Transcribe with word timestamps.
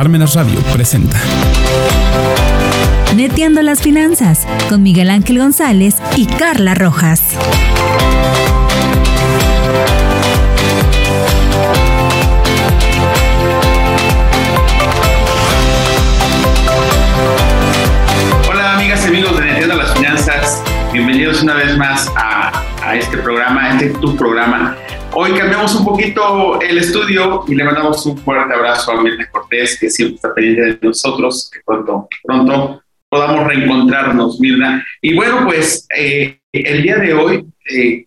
Parmenas 0.00 0.34
Radio 0.34 0.58
presenta. 0.72 1.20
Neteando 3.14 3.60
las 3.60 3.82
finanzas 3.82 4.46
con 4.70 4.82
Miguel 4.82 5.10
Ángel 5.10 5.36
González 5.36 5.96
y 6.16 6.24
Carla 6.24 6.74
Rojas. 6.74 7.20
Hola 18.48 18.76
amigas 18.76 19.04
y 19.04 19.08
amigos 19.08 19.38
de 19.38 19.44
Neteando 19.44 19.74
las 19.74 19.92
Finanzas, 19.92 20.62
bienvenidos 20.94 21.42
una 21.42 21.56
vez 21.56 21.76
más 21.76 22.10
a, 22.16 22.64
a 22.82 22.96
este 22.96 23.18
programa, 23.18 23.64
a 23.64 23.72
este 23.74 23.90
tu 23.98 24.16
programa. 24.16 24.78
Hoy 25.12 25.32
cambiamos 25.32 25.74
un 25.74 25.84
poquito 25.84 26.60
el 26.60 26.78
estudio 26.78 27.44
y 27.48 27.54
le 27.56 27.64
mandamos 27.64 28.06
un 28.06 28.16
fuerte 28.16 28.54
abrazo 28.54 28.92
a 28.92 29.02
Mirna 29.02 29.28
Cortés, 29.30 29.76
que 29.78 29.90
siempre 29.90 30.14
está 30.16 30.32
pendiente 30.32 30.62
de 30.62 30.78
nosotros, 30.82 31.50
que 31.52 31.60
pronto, 31.66 32.08
pronto 32.22 32.82
podamos 33.08 33.44
reencontrarnos, 33.48 34.38
Mirna. 34.38 34.86
Y 35.02 35.14
bueno, 35.14 35.44
pues 35.44 35.88
eh, 35.96 36.38
el 36.52 36.82
día 36.82 36.96
de 36.98 37.14
hoy 37.14 37.44
eh, 37.74 38.04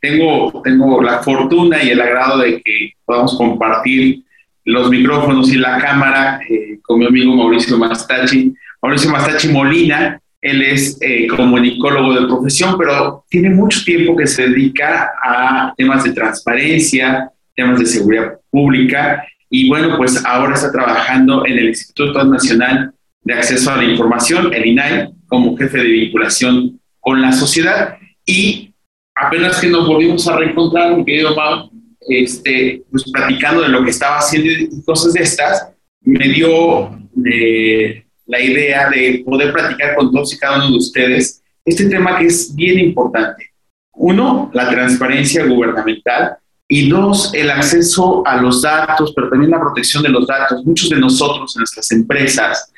tengo, 0.00 0.62
tengo 0.64 1.02
la 1.02 1.22
fortuna 1.22 1.82
y 1.82 1.90
el 1.90 2.00
agrado 2.00 2.38
de 2.38 2.62
que 2.62 2.92
podamos 3.04 3.36
compartir 3.36 4.22
los 4.64 4.88
micrófonos 4.88 5.52
y 5.52 5.58
la 5.58 5.78
cámara 5.78 6.40
eh, 6.48 6.78
con 6.82 6.98
mi 6.98 7.06
amigo 7.06 7.36
Mauricio 7.36 7.76
Mastachi. 7.76 8.54
Mauricio 8.80 9.10
Mastachi 9.10 9.48
Molina, 9.48 10.18
él 10.42 10.60
es 10.62 10.98
eh, 11.00 11.28
comunicólogo 11.28 12.14
de 12.14 12.26
profesión, 12.26 12.76
pero 12.76 13.24
tiene 13.30 13.50
mucho 13.50 13.82
tiempo 13.84 14.16
que 14.16 14.26
se 14.26 14.48
dedica 14.48 15.12
a 15.22 15.72
temas 15.76 16.02
de 16.02 16.12
transparencia, 16.12 17.30
temas 17.54 17.78
de 17.78 17.86
seguridad 17.86 18.40
pública 18.50 19.24
y 19.48 19.68
bueno, 19.68 19.96
pues 19.96 20.24
ahora 20.24 20.54
está 20.54 20.72
trabajando 20.72 21.46
en 21.46 21.58
el 21.58 21.68
Instituto 21.68 22.24
Nacional 22.24 22.92
de 23.22 23.34
Acceso 23.34 23.70
a 23.70 23.76
la 23.76 23.84
Información, 23.84 24.52
el 24.52 24.66
INAI, 24.66 25.10
como 25.28 25.56
jefe 25.56 25.78
de 25.78 25.84
vinculación 25.84 26.80
con 26.98 27.20
la 27.20 27.32
sociedad. 27.32 27.98
Y 28.24 28.74
apenas 29.14 29.60
que 29.60 29.68
nos 29.68 29.86
volvimos 29.86 30.26
a 30.26 30.38
reencontrar, 30.38 30.96
mi 30.96 31.04
querido 31.04 31.36
Mau, 31.36 31.70
este, 32.08 32.82
pues 32.90 33.04
platicando 33.12 33.60
de 33.60 33.68
lo 33.68 33.84
que 33.84 33.90
estaba 33.90 34.16
haciendo 34.16 34.50
y 34.50 34.82
cosas 34.84 35.12
de 35.12 35.22
estas, 35.22 35.68
me 36.00 36.28
dio... 36.28 36.98
Eh, 37.24 38.04
la 38.26 38.40
idea 38.40 38.88
de 38.90 39.22
poder 39.24 39.52
platicar 39.52 39.94
con 39.96 40.12
todos 40.12 40.34
y 40.34 40.38
cada 40.38 40.58
uno 40.58 40.70
de 40.70 40.76
ustedes 40.76 41.42
este 41.64 41.86
tema 41.86 42.18
que 42.18 42.26
es 42.26 42.54
bien 42.54 42.78
importante. 42.78 43.50
Uno, 43.94 44.50
la 44.52 44.68
transparencia 44.70 45.44
gubernamental 45.44 46.36
y 46.66 46.88
dos, 46.88 47.32
el 47.34 47.50
acceso 47.50 48.26
a 48.26 48.40
los 48.40 48.62
datos, 48.62 49.12
pero 49.14 49.28
también 49.28 49.50
la 49.50 49.60
protección 49.60 50.02
de 50.02 50.08
los 50.08 50.26
datos. 50.26 50.64
Muchos 50.64 50.88
de 50.88 50.98
nosotros 50.98 51.54
en 51.54 51.60
nuestras 51.60 51.90
empresas, 51.92 52.72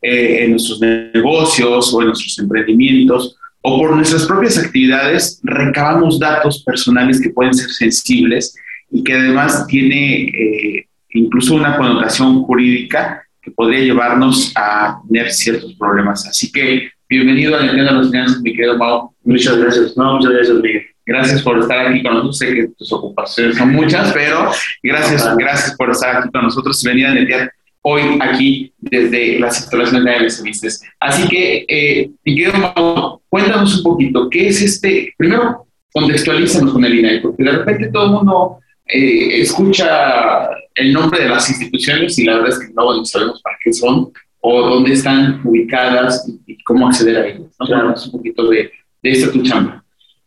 eh, 0.00 0.44
en 0.44 0.52
nuestros 0.52 0.80
negocios 0.80 1.92
o 1.92 2.00
en 2.00 2.08
nuestros 2.08 2.38
emprendimientos 2.38 3.36
o 3.66 3.78
por 3.78 3.96
nuestras 3.96 4.26
propias 4.26 4.58
actividades 4.58 5.40
recabamos 5.42 6.18
datos 6.18 6.62
personales 6.62 7.20
que 7.20 7.30
pueden 7.30 7.54
ser 7.54 7.70
sensibles 7.70 8.54
y 8.90 9.02
que 9.02 9.14
además 9.14 9.66
tiene 9.66 10.24
eh, 10.24 10.86
incluso 11.10 11.54
una 11.54 11.76
connotación 11.76 12.42
jurídica 12.42 13.23
que 13.44 13.50
podría 13.50 13.80
llevarnos 13.80 14.52
a 14.56 15.00
tener 15.06 15.30
ciertos 15.30 15.74
problemas. 15.74 16.26
Así 16.26 16.50
que 16.50 16.88
bienvenido 17.08 17.56
a 17.56 17.62
de 17.62 17.82
los 17.82 18.10
Finanzas, 18.10 18.40
mi 18.40 18.54
querido 18.54 18.78
Mau. 18.78 19.14
Muchas 19.22 19.58
gracias. 19.58 19.96
No, 19.96 20.14
muchas 20.14 20.32
gracias, 20.32 20.56
Miguel. 20.56 20.82
Gracias 21.06 21.42
por 21.42 21.58
estar 21.58 21.86
aquí 21.86 22.02
con 22.02 22.14
nosotros. 22.14 22.38
Sé 22.38 22.54
que 22.54 22.68
tus 22.78 22.92
ocupaciones 22.92 23.58
son 23.58 23.72
muchas, 23.72 24.12
pero 24.12 24.50
gracias, 24.82 25.36
gracias 25.36 25.76
por 25.76 25.90
estar 25.90 26.16
aquí 26.16 26.30
con 26.30 26.42
nosotros 26.44 26.82
y 26.82 26.88
venir 26.88 27.06
a 27.06 27.14
netear 27.14 27.52
hoy 27.82 28.18
aquí 28.22 28.72
desde 28.78 29.38
las 29.38 29.60
instalaciones 29.60 30.22
de 30.22 30.30
Semestres. 30.30 30.82
Así 30.98 31.28
que, 31.28 31.66
eh, 31.68 32.10
mi 32.24 32.34
querido 32.34 32.54
Mau, 32.74 33.20
cuéntanos 33.28 33.76
un 33.76 33.82
poquito, 33.82 34.30
¿qué 34.30 34.48
es 34.48 34.62
este? 34.62 35.12
Primero, 35.18 35.66
contextualízanos 35.92 36.72
con 36.72 36.82
el 36.82 36.98
INAI, 36.98 37.20
porque 37.20 37.44
de 37.44 37.52
repente 37.52 37.90
todo 37.92 38.06
el 38.06 38.12
mundo 38.12 38.58
eh, 38.86 39.40
escucha 39.40 40.50
el 40.74 40.92
nombre 40.92 41.22
de 41.22 41.28
las 41.28 41.48
instituciones 41.48 42.18
y 42.18 42.24
la 42.24 42.34
verdad 42.34 42.50
es 42.50 42.58
que 42.58 42.74
no 42.74 43.04
sabemos 43.04 43.40
para 43.42 43.56
qué 43.62 43.72
son 43.72 44.12
o 44.40 44.68
dónde 44.68 44.92
están 44.92 45.40
ubicadas 45.44 46.28
y, 46.46 46.62
cómo 46.64 46.88
acceder 46.88 47.16
a 47.16 47.26
ellas. 47.26 47.56
¿no? 47.58 47.66
Claro. 47.66 47.94
un 48.04 48.12
poquito 48.12 48.48
de, 48.48 48.70
de 49.02 49.10
esta 49.10 49.32
tu 49.32 49.42
chamba. 49.42 49.84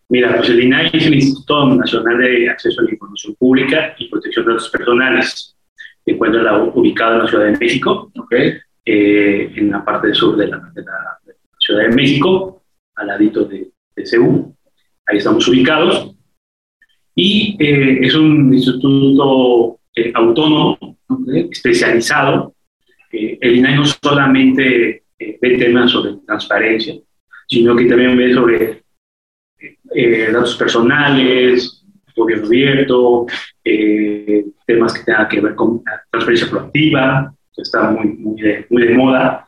Mira, 0.10 0.36
pues 0.38 0.50
el 0.50 0.64
INAI 0.64 0.90
es 0.94 1.06
el 1.06 1.16
Instituto 1.16 1.76
Nacional 1.76 2.18
de 2.18 2.50
Acceso 2.50 2.80
a 2.80 2.86
la 2.86 2.92
Información 2.92 3.36
Pública 3.36 3.96
y 3.98 4.08
Protección 4.08 4.46
de 4.46 4.54
Datos 4.54 4.70
Personales. 4.70 5.56
Se 6.06 6.12
encuentra 6.12 6.58
ubicado 6.64 7.14
en 7.14 7.20
la 7.20 7.28
Ciudad 7.28 7.46
de 7.46 7.58
México, 7.58 8.12
okay. 8.18 8.54
eh, 8.86 9.52
en 9.56 9.72
la 9.72 9.84
parte 9.84 10.14
sur 10.14 10.38
de 10.38 10.48
la, 10.48 10.58
de, 10.74 10.82
la, 10.82 11.20
de 11.26 11.34
la, 11.34 11.40
Ciudad 11.60 11.82
de 11.82 11.90
México, 11.90 12.64
al 12.96 13.08
ladito 13.08 13.44
de, 13.44 13.70
de 13.96 14.06
CEU. 14.06 14.56
Ahí 15.06 15.18
estamos 15.18 15.46
ubicados. 15.48 16.16
Y 17.20 17.58
eh, 17.60 18.00
es 18.04 18.14
un 18.14 18.54
instituto 18.54 19.80
eh, 19.96 20.12
autónomo, 20.14 20.78
okay, 21.08 21.50
especializado. 21.52 22.54
Eh, 23.12 23.40
el 23.42 23.56
INAI 23.56 23.78
no 23.78 23.86
solamente 23.86 25.04
eh, 25.18 25.40
ve 25.42 25.58
temas 25.58 25.90
sobre 25.90 26.14
transparencia, 26.28 26.94
sino 27.48 27.76
que 27.76 27.86
también 27.86 28.16
ve 28.16 28.34
sobre 28.34 28.84
datos 30.32 30.56
personales, 30.58 31.84
gobierno 32.16 32.46
abierto, 32.46 33.26
temas 34.68 34.94
que 34.94 35.04
tengan 35.04 35.28
que 35.28 35.42
ver 35.42 35.56
con 35.56 35.82
transparencia 36.12 36.50
proactiva, 36.52 37.34
que 37.56 37.62
está 37.64 37.90
muy, 37.90 38.10
muy, 38.10 38.40
de, 38.40 38.66
muy 38.70 38.84
de 38.84 38.94
moda. 38.94 39.48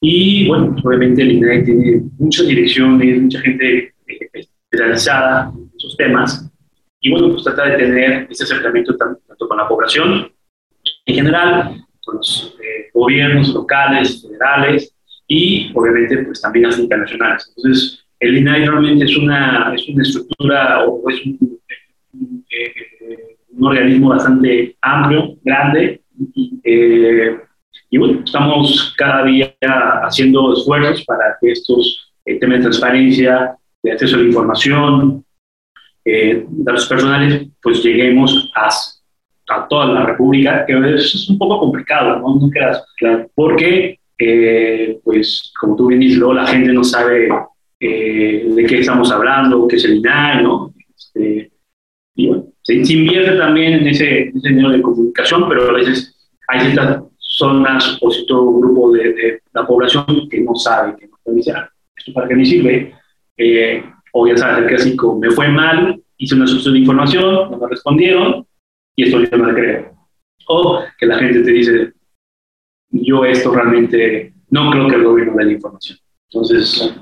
Y 0.00 0.48
bueno, 0.48 0.74
obviamente 0.82 1.20
el 1.20 1.32
INAI 1.32 1.64
tiene 1.64 2.02
muchas 2.18 2.46
direcciones, 2.46 3.20
mucha 3.20 3.40
gente 3.42 3.92
especializada 4.32 5.52
en 5.54 5.70
esos 5.76 5.94
temas 5.98 6.50
y 7.04 7.10
bueno, 7.10 7.28
pues 7.28 7.44
trata 7.44 7.66
de 7.66 7.76
tener 7.76 8.26
ese 8.30 8.44
acercamiento 8.44 8.96
tanto, 8.96 9.46
con 9.46 9.58
la 9.58 9.68
población 9.68 10.32
en 11.04 11.14
general, 11.14 11.84
con 12.02 12.16
los 12.16 12.56
eh, 12.62 12.88
gobiernos 12.94 13.52
locales, 13.52 14.22
federales 14.22 14.96
y 15.28 15.70
obviamente 15.74 16.24
pues 16.24 16.40
también 16.40 16.66
las 16.66 16.78
internacionales. 16.78 17.52
Entonces, 17.54 18.06
el 18.20 18.38
INAI 18.38 18.64
realmente 18.64 19.04
es 19.04 19.16
una, 19.18 19.74
es 19.74 19.86
una 19.86 20.02
estructura 20.02 20.84
o 20.86 21.10
es 21.10 21.26
un, 21.26 21.60
un, 22.14 22.46
eh, 22.48 23.36
un 23.50 23.66
organismo 23.66 24.08
bastante 24.08 24.74
amplio, 24.80 25.36
grande, 25.44 26.00
eh, 26.64 27.38
y 27.90 27.98
bueno, 27.98 28.22
estamos 28.24 28.94
cada 28.96 29.24
día 29.24 29.54
haciendo 30.02 30.54
esfuerzos 30.54 31.04
para 31.04 31.36
que 31.38 31.52
estos 31.52 32.12
eh, 32.24 32.38
temas 32.38 32.58
de 32.58 32.62
transparencia, 32.62 33.56
de 33.82 33.92
acceso 33.92 34.16
a 34.16 34.20
la 34.20 34.24
información, 34.24 35.23
eh, 36.04 36.44
datos 36.48 36.86
personales, 36.86 37.48
pues 37.62 37.82
lleguemos 37.82 38.52
a, 38.54 38.68
a, 39.54 39.68
toda 39.68 39.86
la 39.86 40.06
República, 40.06 40.64
que 40.66 40.94
es, 40.94 41.14
es 41.14 41.28
un 41.30 41.38
poco 41.38 41.60
complicado, 41.60 42.18
¿no? 42.18 42.36
No 42.36 42.50
creas, 42.50 42.84
claro, 42.96 43.30
porque, 43.34 43.98
eh, 44.18 44.98
pues, 45.02 45.52
como 45.58 45.76
tú 45.76 45.86
bien 45.86 46.00
dices, 46.00 46.18
luego 46.18 46.34
la 46.34 46.46
gente 46.46 46.72
no 46.72 46.84
sabe 46.84 47.28
eh, 47.80 48.48
de 48.54 48.66
qué 48.66 48.80
estamos 48.80 49.10
hablando, 49.10 49.66
qué 49.66 49.76
es 49.76 49.84
el 49.84 49.96
INAI, 49.96 50.42
¿no? 50.42 50.74
Este, 50.96 51.50
y 52.16 52.28
bueno, 52.28 52.46
se, 52.62 52.84
se, 52.84 52.92
invierte 52.92 53.36
también 53.36 53.74
en 53.74 53.88
ese, 53.88 54.28
ese 54.28 54.48
dinero 54.48 54.70
de 54.70 54.82
comunicación, 54.82 55.48
pero 55.48 55.70
a 55.70 55.72
veces 55.72 56.14
hay 56.48 56.60
ciertas 56.60 57.02
zonas 57.18 57.98
o 58.00 58.10
cierto 58.10 58.58
grupo 58.58 58.92
de, 58.92 59.12
de 59.12 59.42
la 59.52 59.66
población 59.66 60.28
que 60.30 60.40
no 60.40 60.54
sabe, 60.54 60.96
que 60.96 61.08
no 61.08 61.42
sabe, 61.42 61.58
ah, 61.58 61.70
¿esto 61.96 62.12
para 62.12 62.28
qué 62.28 62.36
me 62.36 62.44
sirve? 62.44 62.94
Eh, 63.36 63.82
o 64.16 64.28
ya 64.28 64.36
sabes, 64.36 64.58
el 64.58 64.66
clásico, 64.68 65.18
me 65.18 65.28
fue 65.30 65.48
mal, 65.48 66.00
hice 66.18 66.36
una 66.36 66.46
solicitud 66.46 66.72
de 66.72 66.78
información, 66.78 67.50
no 67.50 67.58
me 67.58 67.68
respondieron, 67.68 68.46
y 68.94 69.02
esto 69.02 69.20
yo 69.20 69.36
no 69.36 69.46
le 69.46 69.54
creo. 69.54 69.94
O 70.46 70.84
que 70.98 71.06
la 71.06 71.18
gente 71.18 71.40
te 71.40 71.50
dice, 71.50 71.92
yo 72.90 73.24
esto 73.24 73.52
realmente 73.52 74.32
no 74.50 74.70
creo 74.70 74.88
que 74.88 74.94
el 74.94 75.04
gobierno 75.04 75.34
dé 75.36 75.46
la 75.46 75.52
información. 75.52 75.98
Entonces, 76.30 76.94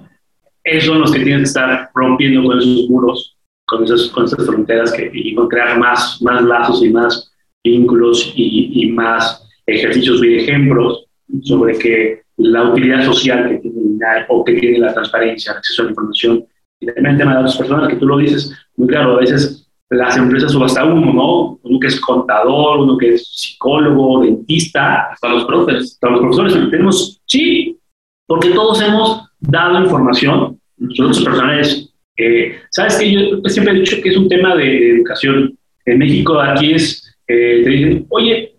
esos 0.64 0.86
son 0.86 1.00
los 1.00 1.12
que 1.12 1.20
tienen 1.20 1.40
que 1.40 1.48
estar 1.48 1.90
rompiendo 1.94 2.44
con 2.44 2.58
esos 2.58 2.88
muros, 2.88 3.36
con 3.66 3.84
esas, 3.84 4.08
con 4.08 4.24
esas 4.24 4.46
fronteras 4.46 4.90
que, 4.92 5.10
y 5.12 5.36
crear 5.50 5.78
más, 5.78 6.20
más 6.22 6.42
lazos 6.42 6.82
y 6.82 6.88
más 6.88 7.30
vínculos 7.62 8.32
y, 8.34 8.84
y 8.84 8.90
más 8.90 9.46
ejercicios 9.66 10.24
y 10.24 10.36
ejemplos 10.36 11.04
sobre 11.42 11.78
que 11.78 12.22
la 12.38 12.70
utilidad 12.70 13.04
social 13.04 13.50
que 13.50 13.58
tiene 13.58 13.82
o 14.30 14.44
que 14.44 14.54
tiene 14.54 14.78
la 14.78 14.94
transparencia, 14.94 15.52
el 15.52 15.58
acceso 15.58 15.82
a 15.82 15.84
la 15.84 15.90
información 15.90 16.46
y 16.82 16.86
también 16.86 17.06
el 17.06 17.18
tema 17.18 17.30
de 17.30 17.36
datos 17.38 17.56
personales, 17.56 17.90
que 17.90 17.96
tú 17.96 18.06
lo 18.06 18.18
dices 18.18 18.52
muy 18.76 18.88
claro, 18.88 19.16
a 19.16 19.20
veces 19.20 19.70
las 19.88 20.16
empresas 20.16 20.54
o 20.54 20.64
hasta 20.64 20.84
uno, 20.84 21.12
¿no? 21.12 21.58
Uno 21.62 21.78
que 21.78 21.86
es 21.86 22.00
contador, 22.00 22.80
uno 22.80 22.96
que 22.96 23.14
es 23.14 23.28
psicólogo, 23.28 24.22
dentista, 24.22 25.12
hasta 25.12 25.28
los 25.28 25.44
profes, 25.44 25.92
hasta 25.92 26.10
los 26.10 26.20
profesores, 26.20 26.70
tenemos, 26.70 27.20
sí, 27.26 27.78
porque 28.26 28.50
todos 28.50 28.82
hemos 28.82 29.28
dado 29.38 29.84
información, 29.84 30.58
nosotros 30.76 31.22
personales, 31.22 31.94
eh, 32.16 32.58
sabes 32.70 32.98
que 32.98 33.12
yo 33.12 33.20
siempre 33.46 33.74
he 33.74 33.80
dicho 33.80 33.96
que 34.02 34.08
es 34.08 34.16
un 34.16 34.28
tema 34.28 34.56
de, 34.56 34.90
educación. 34.90 35.56
En 35.84 35.98
México 35.98 36.40
aquí 36.40 36.72
es, 36.72 37.16
eh, 37.28 37.62
te 37.62 37.70
dicen, 37.70 38.06
oye, 38.08 38.54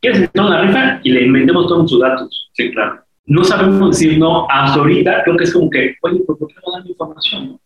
¿quieres 0.00 0.20
entrar 0.20 0.46
una 0.46 0.62
rifa? 0.62 1.00
Y 1.02 1.10
le 1.10 1.24
inventemos 1.24 1.66
todos 1.66 1.90
sus 1.90 2.00
datos. 2.00 2.50
Sí, 2.52 2.70
claro. 2.70 3.02
No 3.28 3.44
sabemos 3.44 3.90
decir 3.90 4.18
no 4.18 4.46
hasta 4.50 4.80
ahorita, 4.80 5.22
creo 5.22 5.36
que 5.36 5.44
es 5.44 5.52
como 5.52 5.68
que, 5.68 5.94
oye, 6.00 6.20
¿por 6.20 6.38
qué 6.38 6.54
no 6.66 6.72
dan 6.72 6.88
información? 6.88 7.60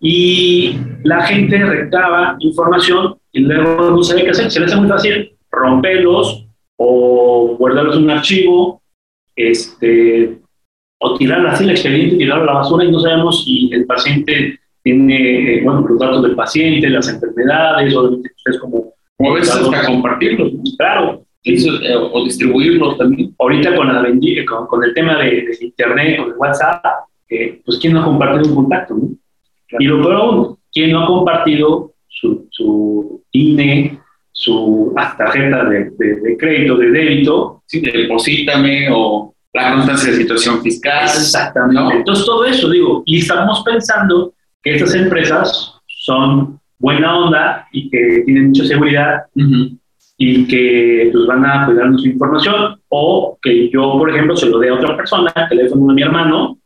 Y 0.00 0.76
la 1.02 1.22
gente 1.26 1.58
recaba 1.58 2.36
información 2.38 3.16
y 3.32 3.40
luego 3.40 3.90
no 3.90 4.02
sabe 4.04 4.22
qué 4.24 4.30
hacer. 4.30 4.50
Se 4.50 4.60
le 4.60 4.66
hace 4.66 4.76
muy 4.76 4.88
fácil 4.88 5.32
romperlos 5.50 6.46
o 6.76 7.56
guardarlos 7.58 7.96
en 7.96 8.04
un 8.04 8.10
archivo, 8.10 8.82
este, 9.34 10.38
o 11.00 11.16
tirar 11.16 11.44
así 11.48 11.64
el 11.64 11.70
expediente, 11.70 12.16
tirarlo 12.16 12.44
a 12.44 12.46
la 12.46 12.60
basura 12.60 12.84
y 12.84 12.92
no 12.92 13.00
sabemos 13.00 13.44
si 13.44 13.70
el 13.72 13.86
paciente 13.86 14.60
tiene, 14.84 15.56
eh, 15.56 15.62
bueno, 15.64 15.84
los 15.88 15.98
datos 15.98 16.22
del 16.22 16.36
paciente, 16.36 16.88
las 16.88 17.08
enfermedades, 17.08 17.92
o 17.96 18.02
ustedes 18.02 18.60
como... 18.60 18.94
O 19.18 19.30
a 19.30 19.34
veces 19.34 19.56
hasta 19.56 19.86
compartirlos. 19.86 20.52
Claro, 20.76 21.25
Eh, 21.48 21.94
o 21.94 22.24
distribuirlos 22.24 22.98
también. 22.98 23.32
ahorita 23.38 23.76
con, 23.76 23.86
la, 23.86 24.02
bendi- 24.02 24.44
con, 24.44 24.66
con 24.66 24.82
el 24.82 24.92
tema 24.92 25.16
de, 25.18 25.30
de 25.30 25.56
internet, 25.60 26.16
con 26.18 26.30
el 26.32 26.36
WhatsApp, 26.36 26.84
eh, 27.28 27.60
pues 27.64 27.78
quién 27.78 27.92
no 27.92 28.00
ha 28.00 28.04
compartido 28.04 28.48
un 28.48 28.54
contacto, 28.56 28.94
¿no? 28.94 29.10
Y 29.78 29.84
lo 29.84 30.00
peor 30.02 30.14
aún, 30.16 30.56
quién 30.72 30.90
no 30.90 31.04
ha 31.04 31.06
compartido 31.06 31.92
su, 32.08 32.48
su 32.50 33.22
INE, 33.32 34.00
su 34.32 34.92
ah, 34.96 35.14
tarjeta 35.16 35.64
de, 35.64 35.90
de, 35.96 36.20
de 36.20 36.36
crédito, 36.36 36.76
de 36.78 36.90
débito. 36.90 37.62
Sí, 37.66 37.80
deposítame 37.80 38.88
o 38.92 39.32
la 39.52 39.72
constancia 39.74 40.10
de 40.12 40.16
situación 40.18 40.62
fiscal. 40.62 41.04
Exactamente. 41.04 41.80
¿no? 41.80 41.92
Entonces 41.92 42.26
todo 42.26 42.44
eso, 42.44 42.68
digo, 42.70 43.02
y 43.06 43.18
estamos 43.18 43.62
pensando 43.64 44.34
que 44.62 44.74
estas 44.74 44.94
empresas 44.94 45.74
son 45.86 46.58
buena 46.78 47.18
onda 47.18 47.66
y 47.72 47.88
que 47.88 48.22
tienen 48.24 48.48
mucha 48.48 48.64
seguridad 48.64 49.22
Ujú. 49.34 49.78
Y 50.18 50.46
que 50.46 51.10
pues, 51.12 51.26
van 51.26 51.44
a 51.44 51.66
cuidar 51.66 51.90
nuestra 51.90 52.10
información 52.10 52.80
o 52.88 53.38
que 53.42 53.68
yo, 53.70 53.92
por 53.98 54.10
ejemplo, 54.10 54.36
se 54.36 54.46
lo 54.46 54.58
dé 54.58 54.70
a 54.70 54.74
otra 54.74 54.96
persona, 54.96 55.32
el 55.36 55.48
teléfono 55.48 55.88
de 55.88 55.94
mi 55.94 56.02
hermano, 56.02 56.58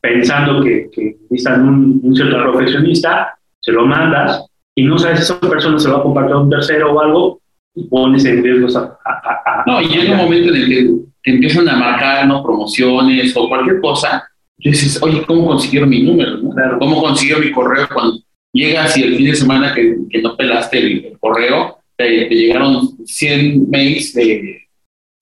pensando 0.00 0.62
que, 0.62 0.88
que 0.92 1.16
necesitan 1.30 1.66
un, 1.68 2.00
un 2.02 2.14
cierto 2.14 2.36
profesionista, 2.52 3.38
se 3.60 3.72
lo 3.72 3.86
mandas 3.86 4.46
y 4.74 4.82
no 4.84 4.98
sabes 4.98 5.18
si 5.18 5.24
esa 5.24 5.40
persona 5.40 5.78
se 5.78 5.88
lo 5.88 5.94
va 5.94 6.00
a 6.00 6.02
compartir 6.04 6.32
a 6.34 6.38
un 6.38 6.50
tercero 6.50 6.92
o 6.92 7.00
algo 7.00 7.40
y 7.74 7.84
pones 7.84 8.24
en 8.24 8.42
riesgo 8.42 8.78
a... 8.78 8.98
a- 9.04 9.60
a- 9.60 9.64
No, 9.66 9.80
y 9.80 9.86
llega 9.88 10.12
un 10.12 10.18
momento 10.18 10.50
en 10.54 10.56
el 10.56 10.68
que 10.68 10.90
te 11.22 11.30
empiezan 11.32 11.68
a 11.68 11.76
marcar 11.76 12.26
¿no? 12.26 12.42
promociones 12.42 13.36
o 13.36 13.48
cualquier 13.48 13.80
cosa. 13.80 14.24
Y 14.58 14.70
dices, 14.70 15.02
oye, 15.02 15.22
¿cómo 15.26 15.46
consiguieron 15.46 15.88
mi 15.88 16.02
número? 16.02 16.36
no? 16.38 16.50
Claro. 16.50 16.78
¿Cómo 16.78 17.02
consiguieron 17.02 17.44
mi 17.44 17.52
correo 17.52 17.86
cuando 17.92 18.18
llegas 18.52 18.96
y 18.96 19.02
el 19.04 19.16
fin 19.16 19.26
de 19.26 19.34
semana 19.34 19.74
que, 19.74 19.96
que 20.10 20.22
no 20.22 20.36
pelaste 20.36 20.78
el, 20.78 21.04
el 21.06 21.18
correo, 21.18 21.78
te, 22.02 22.26
te 22.26 22.34
llegaron 22.34 22.88
100 23.06 23.68
mails 23.70 24.14
de 24.14 24.62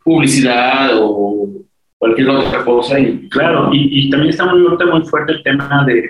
publicidad 0.04 0.90
o 0.94 1.48
cualquier 1.98 2.28
otra 2.30 2.64
cosa? 2.64 2.98
Y, 2.98 3.28
Claro, 3.28 3.70
y, 3.72 4.06
y 4.06 4.10
también 4.10 4.30
está 4.30 4.46
muy, 4.46 4.60
muy 4.62 5.02
fuerte 5.06 5.32
el 5.32 5.42
tema 5.42 5.84
de, 5.86 5.94
de- 5.94 6.02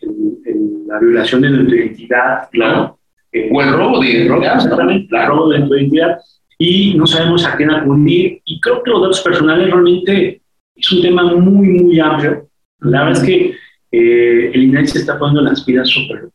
de- 0.00 0.58
la 0.86 0.98
violación 1.00 1.42
de 1.42 1.50
nuestra 1.50 1.76
identidad, 1.76 2.48
Claro. 2.50 2.98
Eh, 3.30 3.50
O 3.52 3.60
el 3.60 3.72
robo 3.74 4.00
de 4.00 4.08
identidad. 4.10 4.54
Exactamente, 4.56 5.14
el 5.16 5.26
robo 5.26 5.50
de 5.50 5.58
nuestra 5.58 5.78
identidad. 5.80 6.18
Y 6.58 6.94
no 6.94 7.06
sabemos 7.06 7.44
a 7.46 7.56
quién 7.56 7.70
acudir. 7.70 8.40
Y 8.46 8.58
creo 8.60 8.82
que 8.82 8.90
los 8.90 9.02
datos 9.02 9.20
personales 9.20 9.70
realmente 9.70 10.40
es 10.74 10.92
un 10.92 11.02
tema 11.02 11.34
muy, 11.34 11.68
muy 11.68 12.00
amplio. 12.00 12.48
La 12.80 13.04
verdad 13.04 13.20
es 13.22 13.28
que 13.28 13.54
eh, 13.92 14.50
el 14.54 14.62
INAI 14.64 14.86
se 14.86 14.98
está 15.00 15.18
poniendo 15.18 15.42
las 15.42 15.62
pilas 15.62 15.88
súper 15.88 16.30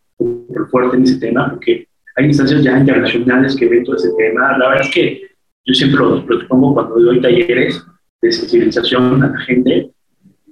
fuerte 0.70 0.98
en 0.98 1.04
ese 1.04 1.20
tema, 1.20 1.50
porque 1.50 1.88
hay 2.16 2.26
instancias 2.26 2.64
ya 2.64 2.78
internacionales 2.78 3.56
que 3.56 3.68
ven 3.68 3.84
todo 3.84 3.96
ese 3.96 4.10
tema. 4.18 4.58
La 4.58 4.70
verdad 4.70 4.86
es 4.86 4.94
que 4.94 5.22
yo 5.66 5.74
siempre 5.74 6.00
lo, 6.00 6.18
lo 6.26 6.38
expongo 6.40 6.74
cuando 6.74 7.00
doy 7.00 7.22
talleres 7.22 7.84
de 8.22 8.32
sensibilización 8.32 9.24
a 9.24 9.28
la 9.30 9.40
gente. 9.40 9.90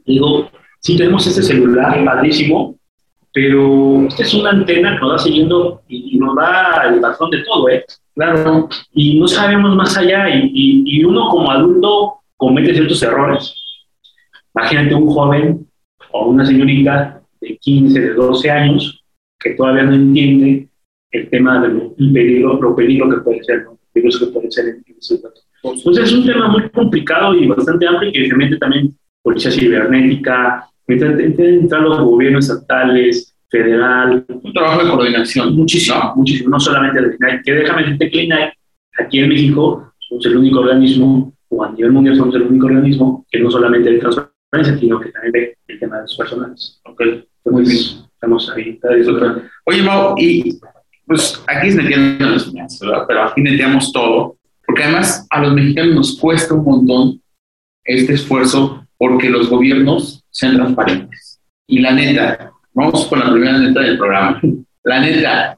Digo, 0.05 0.49
sí 0.79 0.97
tenemos 0.97 1.25
este 1.27 1.43
celular 1.43 2.03
padrísimo, 2.03 2.75
pero 3.33 4.05
esta 4.07 4.23
es 4.23 4.33
una 4.33 4.49
antena 4.51 4.95
que 4.95 5.01
nos 5.01 5.13
va 5.13 5.17
siguiendo 5.19 5.81
y, 5.87 6.15
y 6.15 6.19
nos 6.19 6.35
da 6.35 6.83
el 6.89 7.01
razón 7.01 7.29
de 7.31 7.43
todo, 7.43 7.69
¿eh? 7.69 7.85
Claro. 8.15 8.67
Y 8.93 9.19
no 9.19 9.27
sabemos 9.27 9.75
más 9.75 9.95
allá 9.97 10.29
y, 10.29 10.49
y- 10.53 10.83
y 10.85 11.03
uno 11.05 11.29
como 11.29 11.49
adulto 11.51 12.15
comete 12.35 12.73
ciertos 12.73 13.01
errores. 13.03 13.55
Imagínate 14.55 14.95
un 14.95 15.07
joven 15.07 15.67
o 16.11 16.25
una 16.27 16.45
señorita 16.45 17.21
de 17.39 17.57
15, 17.57 17.99
de 17.99 18.13
12 18.13 18.51
años 18.51 19.01
que 19.39 19.51
todavía 19.51 19.83
no 19.83 19.93
entiende 19.95 20.67
el 21.11 21.29
tema 21.29 21.61
del 21.61 21.91
peligro, 22.13 22.61
lo 22.61 22.75
peligro 22.75 23.09
que 23.09 23.17
puede 23.17 23.43
ser, 23.43 23.63
¿no? 23.63 23.77
Peligros 23.93 24.19
que 24.19 24.27
puede 24.27 24.51
ser 24.51 24.67
en, 24.67 24.83
esos 24.97 25.21
datos. 25.21 25.45
Entonces 25.63 26.05
es 26.05 26.13
un 26.13 26.25
tema 26.25 26.47
muy 26.47 26.69
complicado 26.69 27.35
y 27.35 27.47
bastante 27.47 27.87
amplio 27.87 28.11
que 28.11 28.27
se 28.27 28.35
mete 28.35 28.57
también 28.57 28.89
policía 29.21 29.51
cibernética, 29.51 30.67
entran 30.87 31.83
los 31.83 31.99
gobiernos 31.99 32.49
estatales, 32.49 33.35
federal, 33.49 34.25
Un 34.27 34.53
trabajo 34.53 34.83
de 34.83 34.89
coordinación. 34.89 35.55
muchísimo, 35.55 35.97
¿no? 35.97 36.15
muchísimo, 36.15 36.49
no 36.49 36.59
solamente 36.59 37.01
del 37.01 37.15
INAI, 37.19 37.41
que 37.43 37.51
déjame 37.51 37.83
decirte 37.83 38.09
que 38.09 38.19
el 38.19 38.25
INAI, 38.25 38.53
aquí 38.97 39.19
en 39.19 39.29
México, 39.29 39.93
somos 39.99 40.25
el 40.25 40.37
único 40.37 40.59
organismo, 40.61 41.33
o 41.49 41.63
a 41.63 41.71
nivel 41.71 41.91
mundial 41.91 42.15
somos 42.15 42.33
el 42.35 42.43
único 42.43 42.67
organismo, 42.67 43.25
que 43.29 43.39
no 43.39 43.51
solamente 43.51 43.91
de 43.91 43.99
transparencia, 43.99 44.77
sino 44.79 44.99
que 45.01 45.11
también 45.11 45.33
ve 45.33 45.57
el 45.67 45.79
tema 45.79 45.97
de 45.97 46.03
los 46.03 46.15
personales. 46.15 46.81
Ok, 46.85 47.01
muy 47.45 47.63
bien. 47.63 47.77
Estamos 48.13 48.49
ahí. 48.55 48.79
Oye, 49.65 49.83
Mau, 49.83 50.15
y 50.17 50.59
pues 51.11 51.43
aquí 51.45 51.67
es 51.67 51.75
neteando 51.75 52.29
las 52.29 52.45
finanzas, 52.45 52.79
¿verdad? 52.79 53.03
Pero 53.05 53.23
aquí 53.23 53.41
neteamos 53.41 53.91
todo, 53.91 54.37
porque 54.65 54.83
además 54.83 55.27
a 55.29 55.41
los 55.41 55.53
mexicanos 55.53 55.93
nos 55.93 56.17
cuesta 56.17 56.53
un 56.53 56.63
montón 56.63 57.21
este 57.83 58.13
esfuerzo 58.13 58.87
porque 58.97 59.29
los 59.29 59.49
gobiernos 59.49 60.23
sean 60.29 60.55
transparentes. 60.55 61.41
Y 61.67 61.79
la 61.79 61.91
neta, 61.91 62.53
vamos 62.73 63.07
con 63.07 63.19
la 63.19 63.29
primera 63.29 63.57
neta 63.57 63.81
del 63.81 63.97
programa. 63.97 64.39
La 64.85 65.01
neta, 65.01 65.57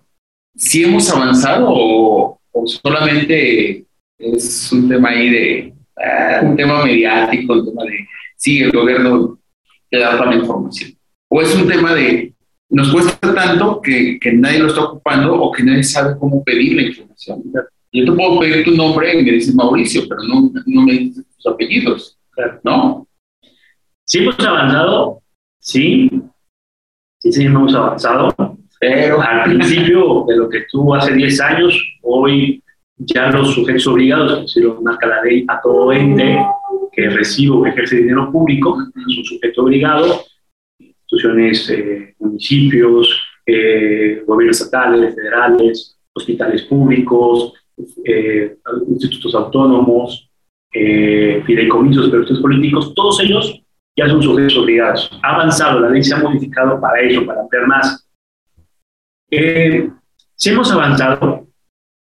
¿sí 0.55 0.85
hemos 0.85 1.07
avanzado 1.11 1.67
o, 1.69 2.39
o 2.51 2.65
solamente 2.65 3.85
es 4.17 4.71
un 4.71 4.89
tema 4.89 5.09
ahí 5.09 5.29
de, 5.29 5.73
ah, 5.97 6.39
un 6.41 6.56
tema 6.56 6.83
mediático, 6.83 7.53
un 7.53 7.65
tema 7.69 7.83
de, 7.83 8.07
sí, 8.38 8.63
el 8.63 8.71
gobierno 8.71 9.38
te 9.88 9.99
da 9.99 10.17
toda 10.17 10.31
la 10.31 10.35
información? 10.35 10.94
¿O 11.29 11.44
es 11.44 11.56
un 11.56 11.67
tema 11.67 11.94
de, 11.94 12.32
nos 12.73 12.91
cuesta 12.91 13.33
tanto 13.35 13.79
que, 13.79 14.17
que 14.19 14.33
nadie 14.33 14.59
lo 14.59 14.67
está 14.67 14.81
ocupando 14.81 15.39
o 15.39 15.51
que 15.51 15.63
nadie 15.63 15.83
sabe 15.83 16.17
cómo 16.19 16.43
pedir 16.43 16.75
la 16.75 16.81
información. 16.81 17.43
Yo 17.91 18.05
te 18.05 18.11
puedo 18.11 18.39
pedir 18.39 18.65
tu 18.65 18.71
nombre 18.71 19.13
y 19.13 19.23
me 19.23 19.31
dices 19.31 19.53
Mauricio, 19.53 20.01
pero 20.09 20.23
no, 20.23 20.51
no 20.65 20.81
me 20.81 20.93
dices 20.93 21.23
tus 21.35 21.53
apellidos, 21.53 22.17
Claro. 22.31 22.59
¿no? 22.63 23.07
Sí 24.06 24.19
hemos 24.19 24.39
avanzado, 24.39 25.21
sí, 25.59 26.09
sí, 27.19 27.31
sí 27.31 27.45
hemos 27.45 27.75
avanzado, 27.75 28.33
Pero, 28.80 29.21
al 29.21 29.44
principio 29.44 30.25
de 30.27 30.35
lo 30.35 30.49
que 30.49 30.57
estuvo 30.57 30.95
hace 30.95 31.13
10 31.13 31.42
años, 31.42 31.80
hoy 32.01 32.63
ya 32.97 33.30
los 33.30 33.53
sujetos 33.53 33.85
obligados, 33.85 34.51
se 34.51 34.61
lo 34.61 34.81
marca 34.81 35.06
la 35.06 35.21
ley 35.21 35.45
a 35.47 35.61
todo 35.61 35.94
ente 35.94 36.39
que 36.92 37.07
recibe 37.07 37.51
o 37.51 37.65
ejerce 37.68 37.97
dinero 37.97 38.31
público, 38.31 38.80
es 38.81 39.18
un 39.18 39.25
sujeto 39.25 39.61
obligado, 39.61 40.23
instituciones, 41.13 41.69
eh, 41.69 42.15
municipios, 42.19 43.21
eh, 43.45 44.23
gobiernos 44.25 44.61
estatales, 44.61 45.15
federales, 45.15 45.97
hospitales 46.13 46.63
públicos, 46.63 47.53
eh, 48.05 48.57
institutos 48.87 49.33
autónomos, 49.35 50.29
eh, 50.73 51.43
fideicomisos, 51.45 52.09
partidos 52.09 52.39
políticos, 52.39 52.93
todos 52.95 53.19
ellos 53.21 53.61
ya 53.95 54.07
son 54.07 54.21
sujetos 54.21 54.57
obligados. 54.57 55.19
Ha 55.21 55.35
avanzado, 55.35 55.79
la 55.79 55.89
ley 55.89 56.03
se 56.03 56.15
ha 56.15 56.19
modificado 56.19 56.79
para 56.79 56.99
eso, 57.01 57.25
para 57.25 57.41
ampliar 57.41 57.67
más. 57.67 58.07
Eh, 59.29 59.89
si 60.35 60.49
hemos 60.49 60.71
avanzado, 60.71 61.47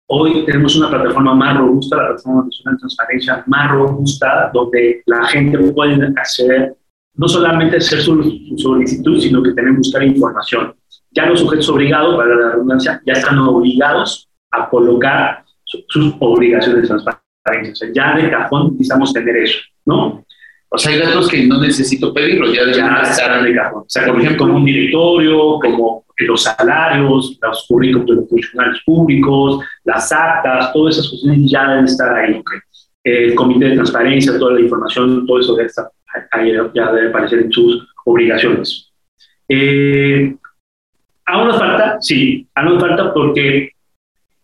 hoy 0.08 0.44
tenemos 0.46 0.76
una 0.76 0.88
plataforma 0.88 1.34
más 1.34 1.58
robusta, 1.58 1.96
la 1.96 2.08
plataforma 2.08 2.44
de 2.44 2.78
transparencia 2.78 3.44
más 3.46 3.70
robusta, 3.70 4.50
donde 4.52 5.02
la 5.06 5.26
gente 5.26 5.58
puede 5.58 6.06
acceder 6.16 6.74
no 7.16 7.28
solamente 7.28 7.76
hacer 7.76 8.00
su, 8.00 8.22
solicitud, 8.56 9.20
sino 9.20 9.42
que 9.42 9.52
también 9.52 9.76
buscar 9.76 10.02
información. 10.02 10.74
Ya 11.10 11.26
los 11.26 11.40
sujetos 11.40 11.68
obligados, 11.68 12.16
para 12.16 12.34
la 12.34 12.50
redundancia, 12.52 13.00
ya 13.06 13.12
están 13.12 13.38
obligados 13.38 14.28
a 14.50 14.68
colocar 14.68 15.44
su- 15.64 15.84
sus 15.88 16.14
obligaciones 16.20 16.82
de 16.82 16.88
transparencia. 16.88 17.72
O 17.72 17.76
sea, 17.76 17.88
ya 17.92 18.16
de 18.16 18.30
cajón 18.30 18.72
necesitamos 18.72 19.12
tener 19.12 19.36
eso, 19.36 19.58
¿no? 19.86 20.24
o 20.70 20.78
sea, 20.78 20.92
hay 20.92 20.98
datos 20.98 21.28
que 21.28 21.46
no 21.46 21.60
necesito 21.60 22.12
pedirlos, 22.12 22.52
ya 22.52 22.62
ya 22.72 23.02
estarán 23.02 23.44
de 23.44 23.54
cajón. 23.54 23.82
O 23.82 23.86
sea, 23.88 24.06
por 24.06 24.20
ejemplo, 24.20 24.38
como 24.44 24.56
un 24.56 24.64
directorio, 24.64 25.60
como 25.60 26.04
los 26.18 26.42
salarios, 26.42 27.38
los 27.40 27.66
currículos 27.68 28.06
de 28.08 28.14
los 28.16 28.28
funcionarios 28.28 28.82
públicos, 28.84 29.64
las 29.84 30.10
actas, 30.10 30.72
todas 30.72 30.96
esas 30.96 31.10
cuestiones 31.10 31.48
ya 31.48 31.68
deben 31.68 31.84
estar 31.84 32.12
ahí. 32.16 32.42
Eh, 33.04 33.26
El 33.26 33.34
comité 33.36 33.66
de 33.66 33.74
transparencia, 33.76 34.36
toda 34.36 34.54
la 34.54 34.60
información, 34.62 35.24
todo 35.26 35.38
eso 35.38 35.54
debe 35.54 35.68
estar 35.68 35.88
ahí, 36.30 36.52
ya 36.74 36.92
debe 36.92 37.08
aparecer 37.08 37.40
en 37.40 37.52
sus 37.52 37.86
obligaciones. 38.04 38.92
Eh, 39.48 40.34
¿Aún 41.26 41.48
nos 41.48 41.58
falta? 41.58 41.96
Sí, 42.00 42.46
aún 42.54 42.74
nos 42.74 42.82
falta 42.82 43.12
porque 43.12 43.70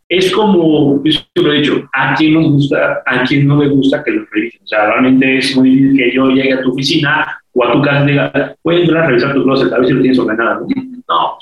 es 0.09 0.33
como, 0.33 1.03
yo 1.05 1.13
siempre 1.13 1.57
he 1.57 1.61
dicho, 1.61 1.89
a 1.93 2.15
quien 2.15 2.35
nos 2.35 2.51
gusta, 2.51 3.03
a 3.07 3.23
quien 3.23 3.47
no 3.47 3.63
le 3.63 3.69
gusta 3.69 4.03
que 4.03 4.11
lo 4.11 4.27
revisen. 4.33 4.61
O 4.65 4.67
sea, 4.67 4.87
realmente 4.87 5.39
es 5.39 5.57
muy 5.57 5.71
difícil 5.71 5.97
que 5.97 6.13
yo 6.13 6.29
llegue 6.31 6.55
a 6.55 6.63
tu 6.63 6.73
oficina 6.73 7.41
o 7.53 7.65
a 7.65 7.73
tu 7.73 7.83
casa 7.83 8.05
y 8.05 8.09
diga, 8.09 8.57
puedes 8.63 8.83
entrar 8.83 9.05
a 9.05 9.07
revisar 9.07 9.35
tu 9.35 9.45
closet, 9.45 9.73
a 9.73 9.79
ver 9.79 9.87
si 9.87 9.93
lo 9.93 10.01
tienes 10.01 10.19
ordenado. 10.19 10.67
No, 11.09 11.39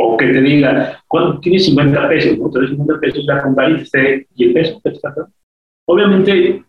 o 0.00 0.16
que 0.16 0.26
te 0.26 0.40
diga, 0.40 1.00
¿cuánto 1.06 1.38
tienes 1.40 1.66
50 1.66 2.08
pesos? 2.08 2.38
¿no? 2.38 2.50
Tienes 2.50 2.70
50 2.70 3.00
pesos 3.00 3.24
para 3.26 3.42
comprar 3.42 3.70
y, 3.70 3.74
esté, 3.82 4.26
y 4.34 4.44
el 4.44 4.52
peso 4.52 4.80
te 4.82 4.90
está 4.90 5.14
Obviamente, 5.86 6.64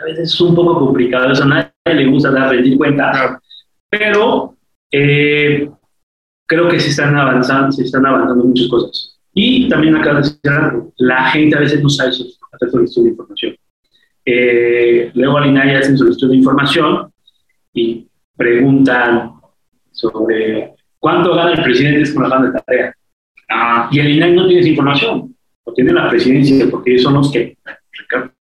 a 0.00 0.04
veces 0.04 0.32
es 0.32 0.40
un 0.40 0.54
poco 0.54 0.78
complicado, 0.78 1.32
eso 1.32 1.44
a 1.44 1.46
nadie 1.46 1.72
le 1.86 2.06
gusta 2.06 2.30
dar 2.30 2.50
rendir 2.50 2.76
cuenta, 2.76 3.40
pero 3.88 4.56
eh, 4.90 5.70
creo 6.46 6.68
que 6.68 6.80
se 6.80 6.90
están 6.90 7.16
avanzando, 7.16 7.72
se 7.72 7.84
están 7.84 8.06
avanzando 8.06 8.44
muchas 8.44 8.68
cosas. 8.68 9.18
Y 9.32 9.68
también 9.68 9.96
acá 9.96 10.20
la 10.96 11.24
gente 11.30 11.56
a 11.56 11.60
veces 11.60 11.82
no 11.82 11.88
sabe 11.88 12.10
hacer 12.10 12.70
solicitud 12.70 13.04
de 13.04 13.10
información. 13.10 13.56
Eh, 14.24 15.10
luego 15.14 15.38
al 15.38 15.46
INAI 15.46 15.76
hacen 15.76 15.98
solicitud 15.98 16.30
de 16.30 16.36
información 16.36 17.12
y 17.74 18.06
preguntan 18.36 19.32
sobre 19.90 20.74
cuánto 20.98 21.34
gana 21.34 21.52
el 21.52 21.62
presidente 21.62 22.14
con 22.14 22.22
la 22.22 22.28
banda 22.28 22.50
de 22.50 22.60
tarea. 22.60 22.94
Ah, 23.48 23.88
y 23.90 23.98
el 23.98 24.10
INAI 24.10 24.34
no 24.34 24.46
tiene 24.46 24.60
esa 24.60 24.70
información, 24.70 25.36
lo 25.66 25.74
tiene 25.74 25.92
la 25.92 26.08
presidencia, 26.08 26.66
porque 26.70 26.92
ellos 26.92 27.02
son 27.02 27.14
los 27.14 27.30
que 27.30 27.58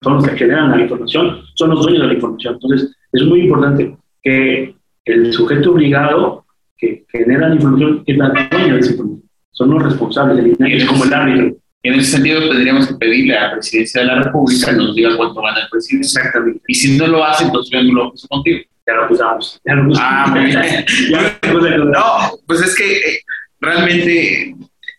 son 0.01 0.15
los 0.15 0.27
que 0.27 0.37
generan 0.37 0.71
la 0.71 0.81
información, 0.81 1.41
son 1.55 1.69
los 1.71 1.81
dueños 1.81 2.01
de 2.01 2.07
la 2.07 2.13
información. 2.13 2.53
Entonces, 2.55 2.95
es 3.11 3.23
muy 3.23 3.41
importante 3.41 3.97
que 4.21 4.75
el 5.05 5.33
sujeto 5.33 5.71
obligado 5.71 6.45
que 6.77 7.05
genera 7.11 7.49
la 7.49 7.55
información 7.55 8.03
es 8.05 8.17
la 8.17 8.29
dueña 8.29 8.73
de 8.73 8.79
esa 8.79 8.91
información 8.91 9.27
son 9.57 9.71
los 9.71 9.83
responsables 9.83 10.37
del 10.37 10.55
INAI, 10.55 10.77
es 10.77 10.85
como 10.85 11.03
el 11.03 11.13
árbitro. 11.13 11.57
En 11.81 11.93
ese 11.95 12.11
sentido, 12.11 12.47
tendríamos 12.47 12.87
que 12.87 12.93
pedirle 12.93 13.35
a 13.35 13.47
la 13.47 13.51
presidencia 13.53 14.01
de 14.01 14.07
la 14.07 14.21
República 14.21 14.69
que 14.69 14.77
nos 14.77 14.95
diga 14.95 15.17
cuánto 15.17 15.41
gana 15.41 15.61
el 15.61 15.69
presidente. 15.69 16.05
Exactamente. 16.05 16.61
Y 16.67 16.75
si 16.75 16.97
no 16.97 17.07
lo 17.07 17.23
hace, 17.23 17.45
entonces 17.45 17.71
yo 17.71 17.81
no 17.83 17.93
lo 17.93 18.11
puso 18.11 18.27
contigo. 18.27 18.59
Ya 18.85 18.93
lo 18.93 19.11
usamos. 19.11 19.59
Ya 19.65 19.73
lo 19.73 19.89
usamos. 19.89 19.99
Ah, 19.99 21.35
no, 21.85 22.37
pues 22.45 22.61
es 22.61 22.75
que 22.75 22.97
eh, 22.97 23.19
realmente 23.59 24.55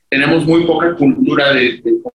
tenemos 0.09 0.45
muy 0.45 0.65
poca 0.65 0.95
cultura 0.95 1.53
de, 1.53 1.81
cómo 1.83 2.13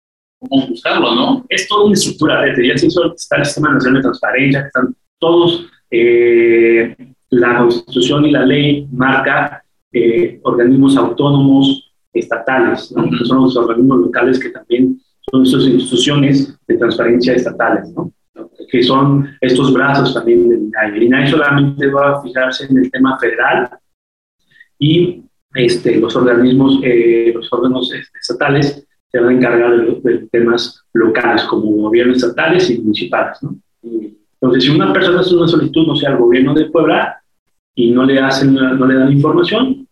buscarlo, 0.50 1.16
¿no? 1.16 1.46
Es 1.50 1.68
toda 1.68 1.86
una 1.86 1.94
estructura. 1.94 2.46
Ya 2.62 2.78
se 2.78 2.88
hizo, 2.88 3.14
está 3.14 3.38
el 3.38 3.46
Sistema 3.46 3.74
Nacional 3.74 4.02
de 4.02 4.08
Transparencia, 4.08 4.62
están 4.62 4.96
todos, 5.20 5.66
eh, 5.90 6.96
la 7.30 7.58
Constitución 7.58 8.26
y 8.26 8.32
la 8.32 8.46
ley 8.46 8.88
marca 8.92 9.64
eh, 9.92 10.40
organismos 10.44 10.98
autónomos, 10.98 11.94
estatales, 12.14 12.92
¿no? 12.96 13.10
son 13.26 13.42
los 13.42 13.58
organismos 13.58 14.00
locales 14.02 14.40
que 14.40 14.50
también 14.50 15.00
son 15.32 15.44
esas 15.44 15.64
instituciones 15.64 16.58
de 16.68 16.78
transparencia 16.78 17.34
estatales, 17.34 17.92
¿no? 17.96 18.12
que 18.70 18.84
son 18.84 19.30
estos 19.42 19.74
brazos 19.74 20.14
también 20.14 20.50
del 20.50 20.64
INAI. 20.64 20.98
El 20.98 21.04
INAI 21.04 21.28
solamente 21.28 21.88
va 21.88 22.12
a 22.12 22.22
fijarse 22.22 22.66
en 22.66 22.78
el 22.78 22.92
tema 22.92 23.18
federal 23.20 23.70
y 24.80 25.24
este, 25.56 25.98
los 25.98 26.16
organismos, 26.16 26.80
eh, 26.84 27.32
los 27.34 27.52
órganos 27.52 27.92
estatales 28.20 28.86
se 29.14 29.20
van 29.20 29.30
a 29.30 29.38
encargar 29.38 30.02
de, 30.02 30.28
temas 30.32 30.84
locales, 30.92 31.44
como 31.44 31.72
gobiernos 31.84 32.18
estatales 32.18 32.68
y 32.72 32.80
municipales. 32.80 33.38
¿no? 33.44 33.56
Entonces, 33.84 34.64
si 34.64 34.70
una 34.72 34.92
persona 34.92 35.20
hace 35.20 35.36
una 35.36 35.48
solicitud, 35.48 35.86
no 35.86 35.96
sea 35.96 36.10
al 36.10 36.18
gobierno 36.18 36.56
de 36.56 36.66
Puebla, 36.66 37.22
y 37.76 37.92
no 37.92 38.06
le, 38.06 38.20
hacen, 38.20 38.56
no 38.56 38.86
le 38.88 38.96
dan 38.96 39.12
información, 39.12 39.88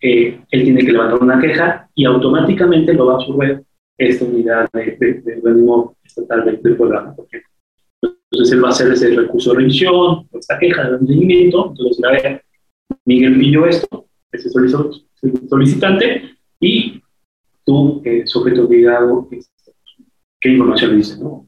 eh, 0.00 0.40
él 0.50 0.64
tiene 0.64 0.84
que 0.84 0.92
levantar 0.92 1.22
una 1.22 1.38
queja 1.38 1.88
y 1.94 2.04
automáticamente 2.04 2.94
lo 2.94 3.06
va 3.06 3.12
a 3.12 3.16
absorber 3.16 3.62
esta 3.96 4.24
unidad 4.24 4.68
de, 4.72 4.96
de, 4.98 5.36
organismo 5.42 5.96
estatal 6.02 6.44
del 6.44 6.58
programa, 6.76 7.14
por 7.14 7.26
ejemplo. 7.26 7.50
Entonces 8.30 8.54
él 8.54 8.64
va 8.64 8.68
a 8.68 8.70
hacer 8.70 8.90
ese 8.90 9.14
recurso 9.14 9.52
de 9.52 9.58
revisión, 9.58 10.26
esta 10.32 10.58
queja 10.58 10.90
de 10.90 11.06
seguimiento, 11.06 11.68
entonces 11.70 12.04
a 12.04 12.10
ver, 12.10 12.44
Miguel 13.04 13.38
pidió 13.38 13.66
esto, 13.66 14.06
ese 14.32 14.48
solicitante, 15.48 16.36
y 16.58 17.01
tú, 17.72 18.02
eh, 18.04 18.26
sujeto 18.26 18.64
obligado, 18.64 19.28
¿qué 20.40 20.50
información 20.50 20.90
le 20.90 20.96
dice? 20.98 21.18
¿no? 21.18 21.46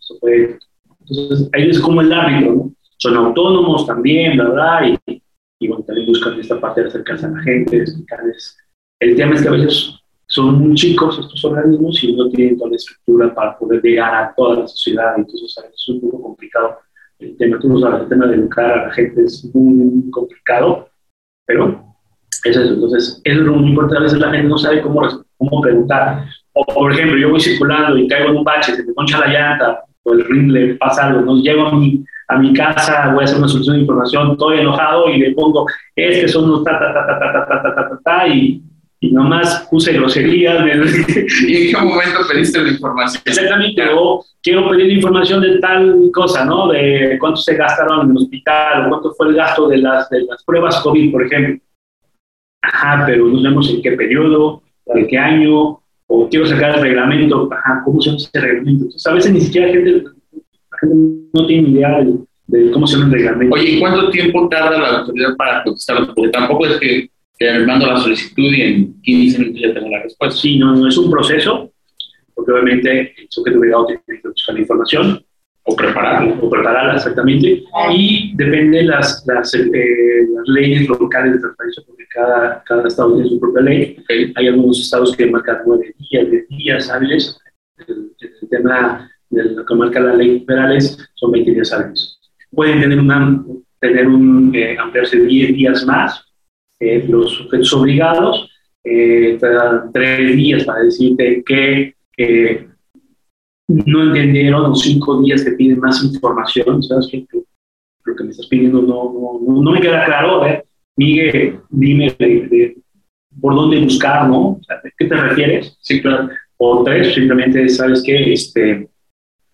entonces 1.00 1.50
ahí 1.52 1.68
es 1.68 1.80
como 1.80 2.00
el 2.00 2.12
árbitro, 2.12 2.54
¿no? 2.54 2.72
Son 2.96 3.16
autónomos 3.16 3.86
también, 3.86 4.38
¿verdad? 4.38 4.96
Y, 5.06 5.22
y 5.60 5.68
bueno, 5.68 5.84
también 5.84 6.06
buscan 6.06 6.40
esta 6.40 6.58
parte 6.58 6.80
de 6.80 6.88
acercarse 6.88 7.26
a 7.26 7.30
la 7.30 7.42
gente, 7.42 7.76
explicarles. 7.76 8.56
El 9.00 9.16
tema 9.16 9.34
es 9.34 9.42
que 9.42 9.48
a 9.48 9.52
veces 9.52 9.94
son 10.26 10.58
muy 10.60 10.74
chicos 10.74 11.18
estos 11.18 11.44
organismos 11.44 12.02
y 12.02 12.16
no 12.16 12.30
tienen 12.30 12.56
toda 12.56 12.70
la 12.70 12.76
estructura 12.76 13.34
para 13.34 13.58
poder 13.58 13.82
llegar 13.82 14.14
a 14.14 14.34
toda 14.34 14.60
la 14.60 14.68
sociedad, 14.68 15.14
entonces 15.16 15.54
es 15.72 15.88
un 15.88 16.00
poco 16.00 16.22
complicado. 16.22 16.78
El 17.18 17.36
tema, 17.36 17.58
tú 17.58 17.78
sabes, 17.78 18.02
el 18.02 18.08
tema 18.08 18.26
de 18.26 18.36
educar 18.36 18.70
a 18.70 18.86
la 18.86 18.92
gente 18.94 19.22
es 19.22 19.44
muy, 19.54 20.10
complicado, 20.10 20.88
pero 21.46 21.93
es 22.44 22.56
eso. 22.56 22.74
Entonces, 22.74 23.20
es 23.24 23.40
muy 23.40 23.70
importante, 23.70 23.98
a 23.98 24.02
veces 24.02 24.18
la 24.18 24.30
gente 24.30 24.48
no 24.48 24.58
sabe 24.58 24.82
cómo, 24.82 25.02
cómo 25.36 25.60
preguntar. 25.60 26.24
O, 26.52 26.64
por 26.64 26.92
ejemplo, 26.92 27.18
yo 27.18 27.30
voy 27.30 27.40
circulando 27.40 27.98
y 27.98 28.06
caigo 28.06 28.30
en 28.30 28.36
un 28.36 28.44
bache, 28.44 28.74
se 28.74 28.84
me 28.84 28.94
concha 28.94 29.18
la 29.18 29.26
llanta, 29.26 29.80
o 30.04 30.12
el 30.12 30.24
ring 30.24 30.50
le 30.52 30.74
pasa 30.74 31.06
algo, 31.06 31.22
no 31.22 31.42
llego 31.42 31.66
a 31.66 31.74
mi, 31.74 32.04
a 32.28 32.38
mi 32.38 32.52
casa, 32.52 33.10
voy 33.12 33.22
a 33.22 33.24
hacer 33.24 33.38
una 33.38 33.48
solución 33.48 33.76
de 33.76 33.82
información, 33.82 34.32
estoy 34.32 34.60
enojado 34.60 35.08
y 35.10 35.18
le 35.18 35.32
pongo, 35.32 35.66
es 35.96 36.20
que 36.20 36.28
son 36.28 36.44
unos 36.44 36.62
ta, 36.62 36.78
ta, 36.78 36.94
ta, 36.94 37.06
ta, 37.06 37.18
ta, 37.18 37.32
ta, 37.32 37.62
ta, 37.62 37.74
ta, 37.74 37.88
ta, 37.88 38.00
ta, 38.04 38.28
y, 38.28 38.62
y 39.00 39.12
nomás 39.12 39.66
puse 39.70 39.92
groserías. 39.92 40.64
¿Y 41.48 41.66
en 41.66 41.70
qué 41.70 41.76
momento 41.76 42.20
pediste 42.30 42.62
la 42.62 42.70
información? 42.70 43.22
Exactamente, 43.24 43.82
o 43.92 44.24
quiero 44.42 44.68
pedir 44.70 44.92
información 44.92 45.40
de 45.40 45.58
tal 45.58 46.10
cosa, 46.12 46.44
¿no? 46.44 46.68
De 46.68 47.16
cuánto 47.18 47.40
se 47.40 47.56
gastaron 47.56 48.04
en 48.04 48.10
el 48.12 48.16
hospital, 48.18 48.86
o 48.86 48.88
cuánto 48.90 49.12
fue 49.14 49.28
el 49.28 49.34
gasto 49.34 49.68
de 49.68 49.78
las, 49.78 50.08
de 50.08 50.22
las 50.22 50.44
pruebas 50.44 50.80
COVID, 50.80 51.12
por 51.12 51.26
ejemplo. 51.26 51.60
Ajá, 52.72 53.04
pero 53.06 53.26
no 53.28 53.40
sabemos 53.40 53.70
en 53.70 53.82
qué 53.82 53.92
periodo, 53.92 54.62
de 54.94 55.06
qué 55.06 55.18
año, 55.18 55.80
o 56.06 56.28
quiero 56.28 56.46
sacar 56.46 56.76
el 56.76 56.82
reglamento, 56.82 57.48
ajá, 57.52 57.82
¿cómo 57.84 58.00
se 58.00 58.10
llama 58.10 58.18
ese 58.18 58.40
reglamento? 58.40 58.84
Entonces, 58.84 59.06
a 59.06 59.14
veces 59.14 59.32
ni 59.32 59.40
siquiera 59.40 59.72
gente 59.72 60.04
no 61.32 61.46
tiene 61.46 61.68
idea 61.70 62.04
de, 62.46 62.70
cómo 62.70 62.86
se 62.86 62.96
llama 62.96 63.06
el 63.06 63.12
reglamento. 63.12 63.54
Oye, 63.54 63.70
¿y 63.70 63.80
cuánto 63.80 64.10
tiempo 64.10 64.48
tarda 64.48 64.78
la 64.78 64.98
autoridad 64.98 65.36
para 65.36 65.64
contestar? 65.64 66.06
Porque 66.14 66.30
tampoco 66.30 66.66
es 66.66 66.76
que, 66.78 67.10
me 67.40 67.66
mando 67.66 67.86
la 67.86 67.96
solicitud 67.96 68.52
y 68.52 68.62
en 68.62 69.02
15 69.02 69.38
minutos 69.38 69.60
ya 69.60 69.74
tengo 69.74 69.90
la 69.90 70.02
respuesta. 70.02 70.40
Sí, 70.40 70.56
no, 70.58 70.74
no 70.74 70.88
es 70.88 70.96
un 70.96 71.10
proceso, 71.10 71.70
porque 72.34 72.52
obviamente 72.52 73.00
el 73.18 73.26
sujeto 73.28 73.58
obligado 73.58 73.86
tiene 73.86 74.02
que 74.22 74.28
buscar 74.28 74.54
la 74.54 74.60
información. 74.60 75.24
O 75.66 75.74
prepararla. 75.74 76.34
O 76.40 76.50
prepararla, 76.50 76.94
exactamente. 76.96 77.64
Y 77.92 78.34
depende 78.36 78.78
de 78.78 78.84
las, 78.84 79.24
las, 79.26 79.54
eh, 79.54 79.62
las, 79.64 80.48
leyes 80.48 80.88
locales 80.88 81.32
de 81.34 81.38
transparencia, 81.38 81.82
porque 81.86 82.04
cada, 82.12 82.62
cada 82.64 82.86
estado 82.86 83.14
tiene 83.14 83.30
su 83.30 83.40
propia 83.40 83.62
ley. 83.62 83.96
Hay 84.36 84.48
algunos 84.48 84.80
estados 84.80 85.16
que 85.16 85.26
marcan 85.26 85.62
nueve 85.66 85.94
días, 85.98 86.30
de 86.30 86.46
días 86.50 86.90
hábiles. 86.90 87.38
El, 87.88 88.10
el 88.20 88.48
tema 88.48 89.10
de 89.30 89.44
la 89.44 89.64
que 89.66 89.74
marca 89.74 90.00
la 90.00 90.14
ley 90.14 90.44
federales 90.46 90.98
son 91.14 91.32
20 91.32 91.50
días 91.50 91.72
hábiles. 91.72 92.18
Pueden 92.50 92.80
tener, 92.80 92.98
una, 92.98 93.44
tener 93.80 94.06
un, 94.06 94.54
eh, 94.54 94.76
ampliarse 94.78 95.18
10 95.18 95.54
días 95.54 95.84
más 95.84 96.24
eh, 96.80 97.04
los 97.08 97.32
sujetos 97.32 97.72
obligados, 97.72 98.50
eh, 98.84 99.38
tres 99.92 100.36
días 100.36 100.64
para 100.64 100.82
decirte 100.82 101.42
que 101.44 101.94
no 103.68 104.02
entendieron 104.02 104.62
los 104.64 104.80
cinco 104.80 105.20
días 105.22 105.42
que 105.42 105.52
piden 105.52 105.80
más 105.80 106.02
información, 106.02 106.82
¿sabes 106.82 107.08
qué? 107.10 107.26
Lo 108.04 108.14
que 108.14 108.24
me 108.24 108.30
estás 108.30 108.46
pidiendo 108.46 108.82
no, 108.82 109.12
no, 109.12 109.62
no, 109.62 109.70
me 109.70 109.80
queda 109.80 110.04
claro, 110.04 110.40
ver, 110.40 110.64
Miguel, 110.96 111.60
dime 111.70 112.14
de, 112.18 112.76
por 113.40 113.54
dónde 113.54 113.80
buscar, 113.80 114.28
¿no? 114.28 114.60
¿A 114.68 114.80
qué 114.98 115.06
te 115.06 115.14
refieres? 115.14 115.76
Sí, 115.80 116.02
claro. 116.02 116.28
O 116.58 116.84
tres, 116.84 117.14
simplemente, 117.14 117.68
¿sabes 117.68 118.02
qué? 118.04 118.32
Este, 118.32 118.88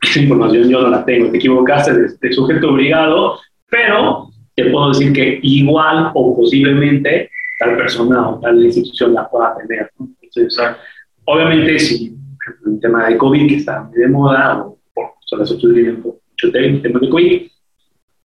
esa 0.02 0.20
información 0.20 0.68
yo 0.68 0.82
no 0.82 0.88
la 0.88 1.04
tengo, 1.04 1.30
te 1.30 1.36
equivocaste 1.36 1.92
de, 2.20 2.32
sujeto 2.32 2.70
obligado, 2.70 3.38
pero 3.70 4.28
te 4.54 4.70
puedo 4.70 4.88
decir 4.88 5.12
que 5.12 5.38
igual 5.42 6.10
o 6.14 6.36
posiblemente 6.36 7.30
tal 7.58 7.76
persona 7.76 8.30
o 8.30 8.40
tal 8.40 8.64
institución 8.64 9.14
la 9.14 9.28
pueda 9.28 9.56
tener. 9.58 9.90
Entonces, 10.20 10.60
obviamente, 11.24 11.78
si 11.78 12.16
el 12.66 12.80
tema 12.80 13.08
de 13.08 13.16
COVID, 13.16 13.48
que 13.48 13.56
está 13.56 13.82
muy 13.84 13.98
de 13.98 14.08
moda, 14.08 14.64
o 14.64 14.76
las 15.36 15.50
otras 15.50 15.72
vienen 15.72 16.02
por 16.02 16.20
mucho 16.28 16.52
tema 16.52 17.00
de 17.00 17.08
COVID, 17.08 17.42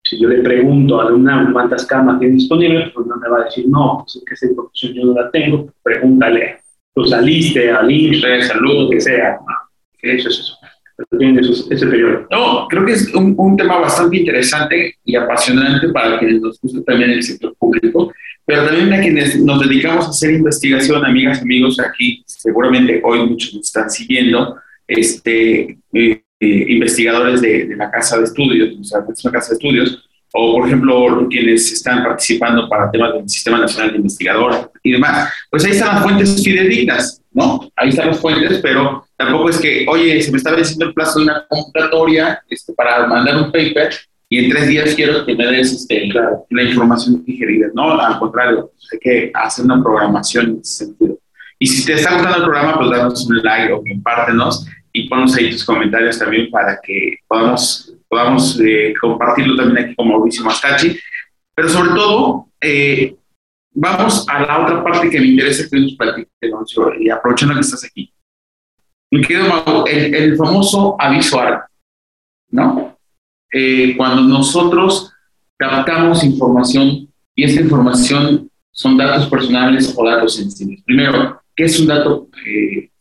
si 0.05 0.19
yo 0.19 0.27
le 0.27 0.41
pregunto 0.41 0.99
a 1.01 1.13
una 1.13 1.49
cuántas 1.51 1.85
camas 1.85 2.19
tiene 2.19 2.35
disponibles, 2.35 2.91
pues 2.93 3.07
no 3.07 3.15
me 3.17 3.29
va 3.29 3.41
a 3.41 3.43
decir, 3.45 3.67
no, 3.67 3.99
pues 4.03 4.17
es 4.17 4.23
que 4.25 4.33
esa 4.33 4.47
información 4.47 4.93
yo 4.93 5.05
no 5.05 5.13
la 5.13 5.31
tengo, 5.31 5.73
pregúntale, 5.81 6.59
pues 6.93 7.09
saliste 7.09 7.71
al 7.71 7.89
INSS, 7.89 8.47
salud, 8.47 8.89
que 8.91 8.99
sea. 8.99 9.39
Eso 10.01 10.29
es 10.29 10.39
eso 10.39 10.57
ese 11.69 11.87
periodo. 11.87 12.27
No, 12.31 12.67
creo 12.67 12.85
que 12.85 12.93
es 12.93 13.13
un, 13.13 13.57
tema 13.57 13.79
bastante 13.79 14.17
interesante 14.17 14.95
y 15.03 15.15
apasionante 15.15 15.89
para 15.89 16.19
quienes 16.19 16.41
nos 16.41 16.59
gusta 16.61 16.83
también 16.83 17.11
el 17.11 17.23
sector 17.23 17.55
público, 17.57 18.13
pero 18.45 18.65
también 18.65 18.93
a 18.93 19.01
quienes 19.01 19.39
nos 19.39 19.61
dedicamos 19.61 20.05
a 20.05 20.09
hacer 20.09 20.31
investigación, 20.31 21.05
amigas, 21.05 21.41
amigos, 21.41 21.79
aquí 21.79 22.23
seguramente 22.25 23.01
hoy 23.03 23.27
muchos 23.27 23.53
nos 23.53 23.65
están 23.65 23.89
siguiendo 23.89 24.57
este, 24.87 25.77
eh, 25.93 26.23
eh, 26.39 26.65
investigadores 26.69 27.41
de, 27.41 27.65
de, 27.65 27.75
la 27.75 27.89
casa 27.89 28.17
de 28.17 28.25
estudios, 28.25 28.77
o 28.79 28.83
sea, 28.83 28.99
una 28.99 29.31
casa 29.31 29.49
de 29.49 29.53
estudios, 29.53 30.09
o 30.33 30.57
por 30.57 30.67
ejemplo 30.67 31.27
quienes 31.29 31.71
están 31.71 32.03
participando 32.03 32.67
para 32.67 32.91
temas 32.91 33.13
del 33.13 33.29
Sistema 33.29 33.59
Nacional 33.59 33.91
de 33.91 33.97
Investigadores 33.97 34.67
y 34.81 34.91
demás, 34.91 35.31
pues 35.49 35.63
ahí 35.63 35.71
están 35.71 35.95
las 35.95 36.03
fuentes 36.03 36.43
fidedignas, 36.43 37.21
¿no? 37.31 37.71
Ahí 37.75 37.89
están 37.89 38.07
las 38.07 38.19
fuentes, 38.19 38.59
pero 38.61 39.05
tampoco 39.23 39.49
es 39.49 39.59
que, 39.59 39.85
oye, 39.87 40.21
se 40.21 40.31
me 40.31 40.37
está 40.37 40.51
venciendo 40.51 40.85
el 40.85 40.93
plazo 40.93 41.19
de 41.19 41.25
una 41.25 41.45
convocatoria 41.47 42.41
este, 42.49 42.73
para 42.73 43.07
mandar 43.07 43.37
un 43.37 43.51
paper 43.51 43.93
y 44.29 44.45
en 44.45 44.49
tres 44.49 44.67
días 44.67 44.95
quiero 44.95 45.25
que 45.25 45.35
me 45.35 45.45
des 45.45 45.71
este, 45.73 46.07
la, 46.07 46.63
información 46.63 47.23
digerida, 47.23 47.67
¿no? 47.75 47.99
Al 47.99 48.17
contrario, 48.17 48.71
hay 48.91 48.99
que 48.99 49.31
hacer 49.33 49.65
una 49.65 49.83
programación 49.83 50.45
en 50.47 50.59
ese 50.61 50.85
sentido. 50.85 51.19
Y 51.59 51.67
si 51.67 51.85
te 51.85 51.93
está 51.93 52.13
gustando 52.13 52.37
el 52.37 52.43
programa, 52.43 52.77
pues 52.77 52.89
danos 52.89 53.29
un 53.29 53.37
like 53.43 53.71
o 53.71 53.83
compártenos 53.83 54.67
y 54.91 55.07
ponnos 55.07 55.35
ahí 55.35 55.51
tus 55.51 55.63
comentarios 55.63 56.17
también 56.17 56.49
para 56.49 56.79
que 56.81 57.17
podamos, 57.27 57.93
podamos 58.07 58.59
eh, 58.59 58.93
compartirlo 58.99 59.55
también 59.55 59.85
aquí 59.85 59.95
con 59.95 60.09
Mauricio 60.09 60.43
Mastachi. 60.43 60.97
Pero 61.55 61.69
sobre 61.69 61.89
todo, 61.89 62.47
eh, 62.59 63.15
vamos 63.73 64.25
a 64.27 64.41
la 64.41 64.63
otra 64.63 64.83
parte 64.83 65.09
que 65.09 65.19
me 65.19 65.27
interesa 65.27 65.69
que 65.69 65.79
nos 65.79 65.93
platiques, 65.93 66.29
y 66.99 67.09
aprovechando 67.09 67.53
que 67.55 67.61
estás 67.61 67.83
aquí. 67.83 68.12
Me 69.13 69.21
quedo 69.21 69.85
el, 69.85 70.15
el 70.15 70.35
famoso 70.35 70.95
aviso 70.99 71.39
ARC, 71.39 71.67
¿no? 72.49 72.97
Eh, 73.53 73.93
cuando 73.95 74.23
nosotros 74.23 75.13
captamos 75.55 76.23
información 76.23 77.07
y 77.35 77.43
esta 77.43 77.61
información 77.61 78.49
son 78.71 78.97
datos 78.97 79.29
personales 79.29 79.93
o 79.95 80.03
datos 80.03 80.35
sensibles. 80.35 80.81
Primero, 80.83 81.39
¿qué 81.55 81.65
es 81.65 81.79
un 81.79 81.85
dato 81.85 82.27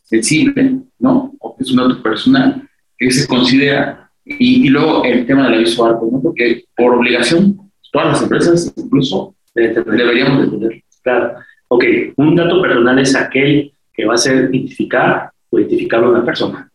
sensible? 0.04 0.81
¿no? 0.99 1.33
O 1.38 1.57
que 1.57 1.64
es 1.64 1.71
un 1.71 1.78
dato 1.78 2.02
personal 2.02 2.69
que 2.99 3.11
se 3.11 3.26
considera. 3.26 4.11
Y, 4.26 4.69
luego 4.69 5.04
el 5.04 5.25
tema 5.25 5.45
del 5.45 5.54
aviso 5.54 5.83
ARCO, 5.83 6.11
¿no? 6.12 6.21
Porque 6.21 6.64
por 6.76 6.92
obligación, 6.92 7.73
todas 7.90 8.09
las 8.09 8.23
empresas 8.23 8.71
incluso 8.76 9.35
deberíamos 9.54 10.42
de 10.42 10.59
tener. 10.59 10.85
Claro. 11.02 11.37
Ok, 11.69 11.85
un 12.16 12.37
dato 12.37 12.61
personal 12.61 12.99
es 12.99 13.16
aquel 13.16 13.73
que 13.95 14.04
va 14.04 14.12
a 14.12 14.19
ser 14.19 14.50
identificar 14.54 15.32
o 15.52 15.59
identificar 15.59 16.02
a 16.02 16.09
una 16.09 16.25
persona. 16.25 16.71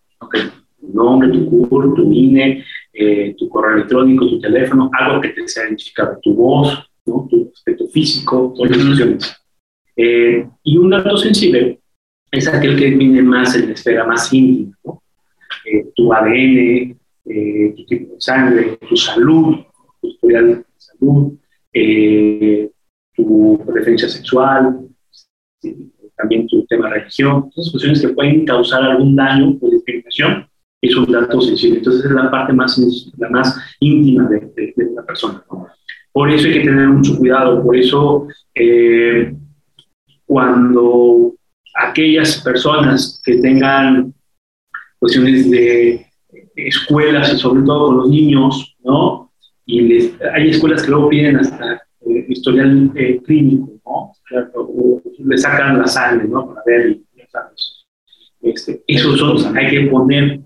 Tu 0.79 0.93
nombre, 0.93 1.29
tu 1.29 1.67
CUR, 1.67 1.95
tu 1.95 2.11
INE, 2.13 2.63
eh, 2.93 3.35
tu 3.37 3.49
correo 3.49 3.75
electrónico, 3.75 4.27
tu 4.27 4.39
teléfono, 4.39 4.89
algo 4.97 5.19
que 5.19 5.29
te 5.29 5.47
sea 5.47 5.63
identificado, 5.65 6.19
tu 6.21 6.35
voz, 6.35 6.87
¿no? 7.05 7.27
tu 7.29 7.51
aspecto 7.53 7.87
físico, 7.87 8.53
todas 8.55 8.71
las 8.71 8.85
funciones. 8.85 9.35
Eh, 9.95 10.47
y 10.63 10.77
un 10.77 10.91
dato 10.91 11.17
sensible 11.17 11.79
es 12.31 12.47
aquel 12.47 12.77
que 12.77 12.91
viene 12.91 13.23
más 13.23 13.55
en 13.55 13.67
la 13.67 13.73
esfera 13.73 14.05
más 14.05 14.31
íntima, 14.31 14.77
¿no? 14.85 15.01
Eh, 15.65 15.87
tu 15.95 16.13
ADN, 16.13 16.95
tu 17.75 17.85
tipo 17.85 18.13
de 18.13 18.21
sangre, 18.21 18.77
tu 18.87 18.95
salud, 18.95 19.57
tu 19.99 20.07
historial 20.07 20.47
de 20.47 20.65
salud, 20.77 21.33
tu 23.15 23.63
preferencia 23.65 24.07
sexual, 24.07 24.87
también 26.17 26.47
tu 26.47 26.65
tema 26.65 26.89
de 26.89 26.95
religión, 26.95 27.49
cuestiones 27.51 28.01
que 28.01 28.09
pueden 28.09 28.45
causar 28.45 28.83
algún 28.83 29.15
daño 29.15 29.57
o 29.61 29.69
discriminación, 29.69 30.47
es 30.81 30.95
un 30.95 31.11
dato 31.11 31.41
sensible. 31.41 31.77
Entonces 31.77 32.05
es 32.05 32.11
la 32.11 32.29
parte 32.29 32.53
más, 32.53 32.77
la 33.17 33.29
más 33.29 33.57
íntima 33.79 34.27
de, 34.29 34.39
de, 34.55 34.91
la 34.95 35.05
persona. 35.05 35.43
Por 36.11 36.31
eso 36.31 36.47
hay 36.47 36.53
que 36.53 36.61
tener 36.61 36.87
mucho 36.87 37.17
cuidado, 37.17 37.63
por 37.63 37.75
eso 37.75 38.27
cuando 40.25 41.33
aquellas 41.75 42.41
personas 42.41 43.21
que 43.23 43.37
tengan 43.37 44.13
cuestiones 44.99 45.49
de 45.49 46.05
escuelas 46.55 47.33
y 47.33 47.37
sobre 47.37 47.63
todo 47.63 47.87
con 47.87 47.97
los 47.97 48.09
niños, 48.09 48.75
¿no? 48.83 49.31
Y 49.65 50.11
hay 50.33 50.49
escuelas 50.49 50.83
que 50.83 50.91
luego 50.91 51.09
piden 51.09 51.37
hasta 51.37 51.75
eh, 51.75 52.25
historial 52.29 52.91
eh, 52.95 53.21
clínico, 53.25 53.76
¿no? 53.87 54.11
O, 54.55 55.01
le 55.17 55.37
sacan 55.37 55.79
la 55.79 55.87
sangre, 55.87 56.27
¿no? 56.27 56.47
Para 56.47 56.61
ver, 56.65 56.99
este, 58.41 58.83
esos 58.87 59.17
son, 59.17 59.57
hay 59.57 59.69
que 59.69 59.87
poner, 59.87 60.39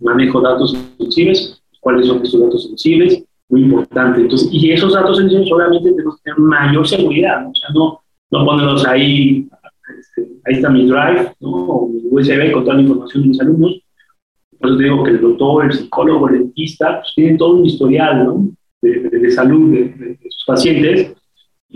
manejo 0.00 0.40
datos 0.40 0.76
sensibles, 0.98 1.62
cuáles 1.80 2.06
son 2.06 2.22
estos 2.22 2.40
datos 2.40 2.64
sensibles, 2.64 3.24
muy 3.48 3.62
importante. 3.62 4.20
Entonces, 4.20 4.48
y 4.52 4.72
esos 4.72 4.92
datos 4.92 5.18
sensibles 5.18 5.50
obviamente 5.52 5.90
tenemos 5.90 6.16
que 6.16 6.22
tener 6.24 6.38
mayor 6.38 6.86
seguridad, 6.86 7.42
¿no? 7.42 7.50
o 7.50 7.54
sea, 7.54 7.68
no, 7.74 8.00
no 8.30 8.44
ponerlos 8.44 8.86
ahí 8.86 9.48
este, 9.98 10.28
ahí 10.44 10.54
está 10.54 10.70
mi 10.70 10.86
drive, 10.86 11.32
¿no? 11.40 11.88
mi 11.88 12.02
USB 12.10 12.52
con 12.52 12.64
toda 12.64 12.76
la 12.76 12.82
información 12.82 13.22
de 13.22 13.28
mis 13.28 13.40
alumnos. 13.40 13.80
Por 14.58 14.70
eso 14.70 14.78
digo 14.78 15.04
que 15.04 15.10
el 15.10 15.20
doctor, 15.20 15.64
el 15.66 15.72
psicólogo, 15.72 16.28
el 16.28 16.38
dentista, 16.38 17.00
pues 17.00 17.12
tienen 17.14 17.36
todo 17.36 17.54
un 17.54 17.66
historial 17.66 18.24
¿no? 18.24 18.48
de, 18.80 19.30
salud 19.30 19.72
de, 19.72 20.18
sus 20.30 20.44
pacientes. 20.46 21.14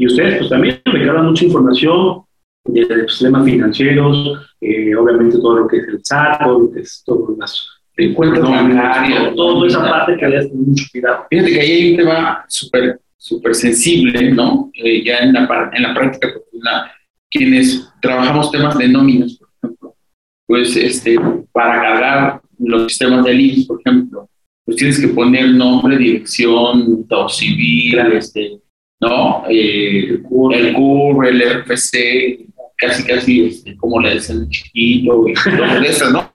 Y 0.00 0.06
ustedes, 0.06 0.38
pues 0.38 0.48
también 0.48 0.80
recargan 0.86 1.26
mucha 1.26 1.44
información 1.44 2.22
de 2.64 2.80
los 2.82 3.12
sistemas 3.12 3.44
financieros, 3.44 4.48
eh, 4.60 4.94
obviamente 4.94 5.36
todo 5.38 5.58
lo 5.58 5.68
que 5.68 5.76
es 5.76 5.88
el 5.88 6.00
SAT, 6.02 6.42
todo 6.42 6.60
lo 6.60 6.72
que 6.72 6.80
es 6.80 7.02
todas 7.04 7.36
las 7.38 8.14
cuentas 8.16 8.42
bancarias, 8.42 9.34
toda 9.34 9.66
esa 9.66 9.82
parte 9.82 10.16
que 10.16 10.24
hay 10.24 10.32
que 10.32 10.38
tener 10.38 10.54
mucho 10.54 10.84
cuidado. 10.90 11.26
Fíjate 11.28 11.50
que 11.52 11.60
ahí 11.60 11.70
hay 11.70 11.90
un 11.90 11.96
tema 11.98 12.44
súper 12.48 13.00
súper 13.18 13.54
sensible, 13.54 14.32
¿no? 14.32 14.70
Eh, 14.72 15.04
ya 15.04 15.18
en 15.18 15.34
la, 15.34 15.70
en 15.74 15.82
la 15.82 15.94
práctica 15.94 16.32
profesional, 16.32 16.90
quienes 17.30 17.86
trabajamos 18.00 18.50
temas 18.50 18.78
de 18.78 18.88
nóminas, 18.88 19.34
por 19.34 19.48
ejemplo, 19.62 19.94
pues 20.46 20.74
este, 20.76 21.18
para 21.52 21.82
cargar 21.82 22.40
los 22.58 22.84
sistemas 22.84 23.26
de 23.26 23.34
IMSS, 23.34 23.66
por 23.66 23.80
ejemplo, 23.84 24.30
pues 24.64 24.78
tienes 24.78 24.98
que 24.98 25.08
poner 25.08 25.50
nombre, 25.50 25.98
dirección, 25.98 27.06
todo 27.06 27.28
civil, 27.28 27.98
este, 28.14 28.58
¿no? 29.00 29.44
Eh, 29.48 30.20
el 30.52 30.72
CUR, 30.72 31.26
el 31.26 31.62
RFC, 31.62 32.46
casi, 32.76 33.04
casi, 33.04 33.46
este, 33.46 33.76
como 33.76 34.00
le 34.00 34.14
dicen 34.14 34.48
chiquito, 34.48 35.28
y 35.28 35.34
todo 35.34 35.64
eso, 35.84 36.10
¿no? 36.10 36.32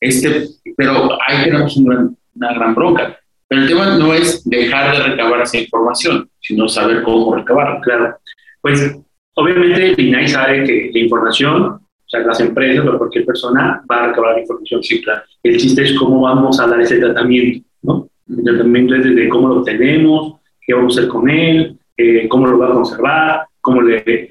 Este, 0.00 0.48
pero 0.76 1.18
ahí 1.26 1.44
tenemos 1.44 1.76
una 1.76 2.54
gran 2.54 2.74
bronca. 2.74 3.18
Pero 3.48 3.62
el 3.62 3.68
tema 3.68 3.96
no 3.96 4.12
es 4.12 4.42
dejar 4.48 4.96
de 4.96 5.04
recabar 5.04 5.40
esa 5.40 5.58
información, 5.58 6.28
sino 6.40 6.68
saber 6.68 7.02
cómo 7.02 7.34
recabarla. 7.34 7.80
Claro. 7.80 8.18
Pues 8.60 8.98
Obviamente, 9.38 9.92
el 9.92 10.00
INAI 10.00 10.26
sabe 10.26 10.64
que 10.64 10.90
la 10.92 10.98
información, 10.98 11.62
o 11.62 11.80
sea, 12.08 12.20
las 12.20 12.40
empresas 12.40 12.84
o 12.84 12.98
cualquier 12.98 13.24
persona 13.24 13.80
va 13.88 14.02
a 14.02 14.06
recabar 14.08 14.34
la 14.34 14.40
información, 14.40 14.82
sí, 14.82 15.00
claro. 15.00 15.22
El 15.44 15.56
chiste 15.58 15.84
es 15.84 15.96
cómo 15.96 16.22
vamos 16.22 16.58
a 16.58 16.66
dar 16.66 16.80
ese 16.80 16.98
tratamiento, 16.98 17.64
¿no? 17.82 18.08
El 18.28 18.42
tratamiento 18.42 18.96
es 18.96 19.04
desde 19.04 19.28
cómo 19.28 19.46
lo 19.46 19.60
obtenemos, 19.60 20.40
qué 20.60 20.74
vamos 20.74 20.96
a 20.96 21.00
hacer 21.00 21.08
con 21.08 21.30
él, 21.30 21.77
eh, 21.98 22.28
cómo 22.28 22.46
lo 22.46 22.58
va 22.58 22.68
a 22.68 22.72
conservar, 22.72 23.46
cómo, 23.60 23.82
le, 23.82 23.96
este, 23.96 24.26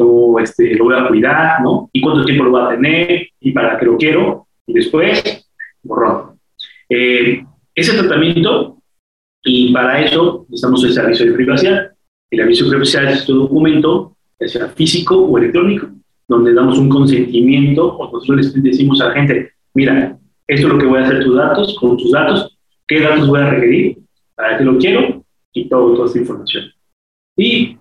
lo 0.76 0.86
voy 0.86 0.96
a 0.96 1.08
cuidar, 1.08 1.62
¿no? 1.62 1.90
Y 1.92 2.02
cuánto 2.02 2.26
tiempo 2.26 2.46
lo 2.46 2.54
va 2.54 2.68
a 2.68 2.76
tener, 2.76 3.28
y 3.40 3.52
para 3.52 3.78
qué 3.78 3.86
lo 3.86 3.98
quiero, 3.98 4.48
y 4.66 4.74
después, 4.74 5.46
borrón. 5.84 6.40
Eh, 6.90 7.44
ese 7.76 7.98
tratamiento, 7.98 8.78
y 9.44 9.74
para 9.74 10.02
eso 10.02 10.46
necesitamos 10.50 10.84
el 10.86 10.94
servicio 10.94 11.26
de 11.26 11.34
privacidad. 11.34 11.92
El 12.32 12.42
aviso 12.42 12.66
de 12.66 12.72
privacidad 12.72 13.12
es 13.12 13.20
este 13.20 13.34
documento 13.34 14.18
ya 14.40 14.48
sea 14.48 14.68
físico 14.70 15.18
o 15.18 15.38
electrónico, 15.38 15.88
donde 16.28 16.54
damos 16.54 16.78
un 16.78 16.90
consentimiento 16.90 17.96
o 17.98 18.12
nosotros 18.12 18.38
les 18.38 18.64
decimos 18.64 19.02
a 19.02 19.10
la 19.10 19.14
gente, 19.14 19.52
mira, 19.74 20.18
esto 20.48 20.68
es 20.68 20.74
lo 20.74 20.80
que 20.80 20.86
voy 20.86 21.00
a 21.00 21.06
hacer 21.06 21.24
tus 21.24 21.36
datos, 21.36 21.78
con 21.80 21.98
tus 21.98 22.12
datos, 22.12 22.58
qué 22.88 23.02
datos 23.02 23.28
voy 23.28 23.40
a 23.40 23.50
requerir, 23.50 23.98
para 24.36 24.58
qué 24.58 24.64
lo 24.64 24.78
quiero 24.78 25.24
y 25.54 25.68
todo, 25.68 25.94
toda 25.94 26.06
esta 26.06 26.20
información. 26.20 26.66
Y 27.38 27.78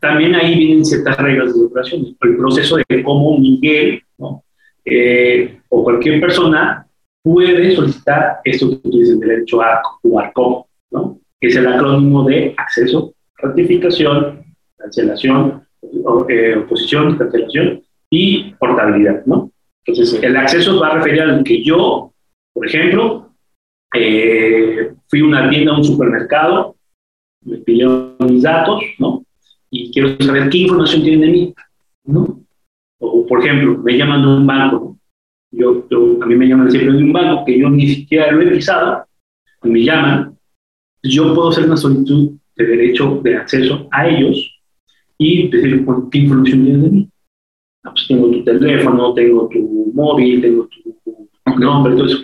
también 0.00 0.34
ahí 0.34 0.58
vienen 0.58 0.84
ciertas 0.84 1.16
reglas 1.16 1.54
de 1.54 1.64
operación, 1.64 2.16
el 2.20 2.36
proceso 2.36 2.76
de 2.76 3.02
cómo 3.02 3.38
Miguel 3.38 4.02
¿no? 4.18 4.44
eh, 4.84 5.58
o 5.68 5.84
cualquier 5.84 6.20
persona 6.20 6.86
puede 7.22 7.74
solicitar 7.74 8.40
esto 8.44 8.70
que 8.70 8.76
tú 8.76 8.98
dices, 8.98 9.18
derecho 9.18 9.62
a 9.62 9.80
o 10.02 10.18
ARCO, 10.18 10.68
¿no? 10.90 11.18
que 11.40 11.48
es 11.48 11.56
el 11.56 11.66
acrónimo 11.66 12.24
de 12.24 12.54
acceso, 12.56 13.14
ratificación, 13.38 14.44
cancelación 14.76 15.62
eh, 16.28 16.56
oposición, 16.56 17.16
cancelación 17.16 17.82
y 18.10 18.52
portabilidad, 18.54 19.24
¿no? 19.26 19.50
Entonces, 19.84 20.22
el 20.22 20.36
acceso 20.36 20.78
va 20.80 20.88
a 20.88 20.94
referir 20.96 21.22
a 21.22 21.42
que 21.44 21.62
yo, 21.62 22.12
por 22.52 22.66
ejemplo, 22.66 23.30
eh, 23.94 24.92
fui 25.08 25.20
a 25.20 25.24
una 25.24 25.48
tienda, 25.48 25.72
a 25.72 25.78
un 25.78 25.84
supermercado, 25.84 26.76
me 27.44 27.58
pidieron 27.58 28.16
mis 28.20 28.42
datos, 28.42 28.82
¿no? 28.98 29.24
Y 29.70 29.92
quiero 29.92 30.16
saber 30.20 30.48
qué 30.48 30.58
información 30.58 31.02
tienen 31.02 31.20
de 31.20 31.28
mí, 31.28 31.54
¿no? 32.04 32.40
O, 33.00 33.26
por 33.26 33.40
ejemplo, 33.40 33.78
me 33.78 33.96
llaman 33.96 34.22
de 34.22 34.28
un 34.28 34.46
banco, 34.46 34.96
yo, 35.50 35.86
a 36.20 36.26
mí 36.26 36.34
me 36.34 36.46
llaman 36.46 36.70
siempre 36.70 36.92
de 36.92 37.04
un 37.04 37.12
banco 37.12 37.44
que 37.44 37.58
yo 37.58 37.70
ni 37.70 37.88
siquiera 37.88 38.30
lo 38.32 38.42
he 38.42 38.50
pisado, 38.50 39.04
me 39.62 39.82
llaman, 39.82 40.36
yo 41.02 41.34
puedo 41.34 41.50
hacer 41.50 41.64
una 41.64 41.76
solicitud 41.76 42.32
de 42.56 42.66
derecho 42.66 43.20
de 43.22 43.36
acceso 43.36 43.88
a 43.90 44.08
ellos 44.08 44.58
y 45.16 45.48
decir 45.48 45.84
qué 46.10 46.18
información 46.18 46.64
tienes 46.64 46.82
de 46.82 46.90
mí. 46.90 47.08
Ah, 47.84 47.90
pues 47.92 48.06
tengo 48.08 48.30
tu 48.30 48.44
teléfono, 48.44 49.14
tengo 49.14 49.48
tu 49.48 49.92
móvil, 49.94 50.40
tengo 50.40 50.68
tu 50.68 51.58
nombre, 51.58 51.94
todo 51.94 52.06
eso. 52.06 52.18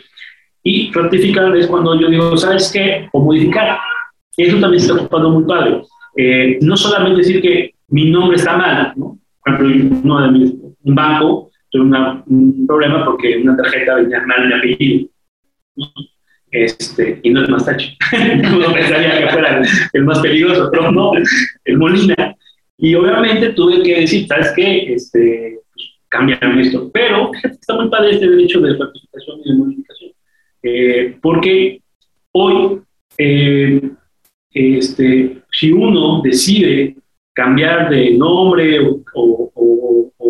Y 0.63 0.91
rectificar 0.93 1.57
es 1.57 1.67
cuando 1.67 1.99
yo 2.01 2.09
digo, 2.09 2.37
¿sabes 2.37 2.71
qué? 2.73 3.09
O 3.13 3.21
modificar. 3.21 3.79
Eso 4.37 4.59
también 4.59 4.81
se 4.81 4.89
está 4.89 5.01
ocupando 5.01 5.31
muy 5.31 5.45
padre. 5.45 5.83
Eh, 6.17 6.59
no 6.63 6.77
solamente 6.77 7.19
decir 7.19 7.41
que 7.41 7.75
mi 7.89 8.11
nombre 8.11 8.37
está 8.37 8.57
mal, 8.57 8.93
¿no? 8.97 9.19
Por 9.45 9.55
ejemplo, 9.55 9.99
uno 10.03 10.23
de 10.23 10.31
mis, 10.31 10.55
un 10.85 10.95
banco 10.95 11.51
tuve 11.71 11.85
un 12.27 12.67
problema 12.67 13.05
porque 13.05 13.39
una 13.39 13.57
tarjeta 13.57 13.97
venía 13.97 14.23
mal 14.27 14.47
mi 14.47 14.55
apellido. 14.55 15.09
Este, 16.51 17.19
y 17.23 17.31
no 17.31 17.43
es 17.43 17.49
más 17.49 17.67
tacho. 17.67 17.89
Uno 18.13 18.73
pensaría 18.73 19.19
que 19.19 19.29
fuera 19.29 19.61
el, 19.93 20.05
más 20.05 20.21
peligroso, 20.21 20.69
pero 20.71 20.93
no, 20.93 21.11
el 21.65 21.79
Molina. 21.79 22.37
Y 22.79 22.95
obviamente 22.95 23.55
tuve 23.55 23.83
que 23.83 24.03
decir, 24.03 24.29
¿sabes 24.29 24.53
qué? 24.55 24.95
Este, 24.95 25.59
pues, 26.09 26.67
esto. 26.67 26.91
Pero 26.93 27.33
está 27.43 27.75
muy 27.75 27.89
padre 27.89 28.13
este 28.13 28.29
derecho 28.29 28.61
de 28.61 28.75
participación 28.77 29.41
y 29.45 29.51
de 29.51 29.59
modificación. 29.59 30.11
Eh, 30.63 31.17
porque 31.21 31.81
hoy, 32.31 32.81
eh, 33.19 33.81
este, 34.55 35.43
si 35.51 35.73
uno 35.73 36.23
decide 36.23 36.97
cambiar 37.33 37.91
de 37.91 38.13
nombre 38.13 38.79
o, 39.15 39.51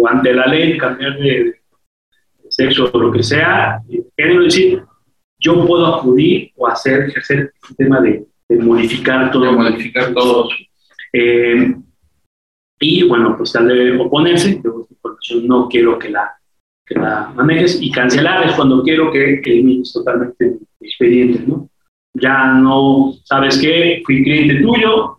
ante 0.09 0.35
la 0.35 0.47
ley 0.47 0.77
cambiar 0.77 1.19
de, 1.19 1.55
sexo 2.49 2.91
o 2.93 2.99
lo 2.99 3.13
que 3.13 3.23
sea, 3.23 3.81
quiero 4.17 4.45
decir, 4.45 4.83
yo 5.39 5.67
puedo 5.67 5.87
acudir 5.87 6.53
o 6.57 6.67
hacer, 6.67 7.09
ejercer 7.09 7.53
el 7.69 7.77
tema 7.77 8.01
de, 8.01 8.27
modificar 8.61 9.31
todo. 9.33 9.53
modificar 9.53 10.15
todo. 10.15 10.49
Eh, 11.13 11.75
y 12.81 13.03
bueno, 13.09 13.37
pues 13.37 13.53
tal 13.53 13.69
de 13.69 13.97
oponerse, 13.99 14.51
información 14.51 15.47
no 15.47 15.69
quiero 15.69 15.99
que 15.99 16.11
la, 16.11 16.33
que 16.87 16.95
la 16.95 17.33
manejes 17.35 17.81
y 17.81 17.91
cancelar 17.91 18.47
es 18.47 18.53
cuando 18.53 18.83
quiero 18.83 19.11
que 19.11 19.41
es 19.45 19.93
totalmente 19.93 20.59
expediente, 20.81 21.45
¿no? 21.47 21.69
Ya 22.15 22.53
no, 22.55 23.13
¿sabes 23.25 23.59
qué? 23.59 24.03
Fui 24.05 24.23
cliente 24.23 24.63
tuyo, 24.63 25.19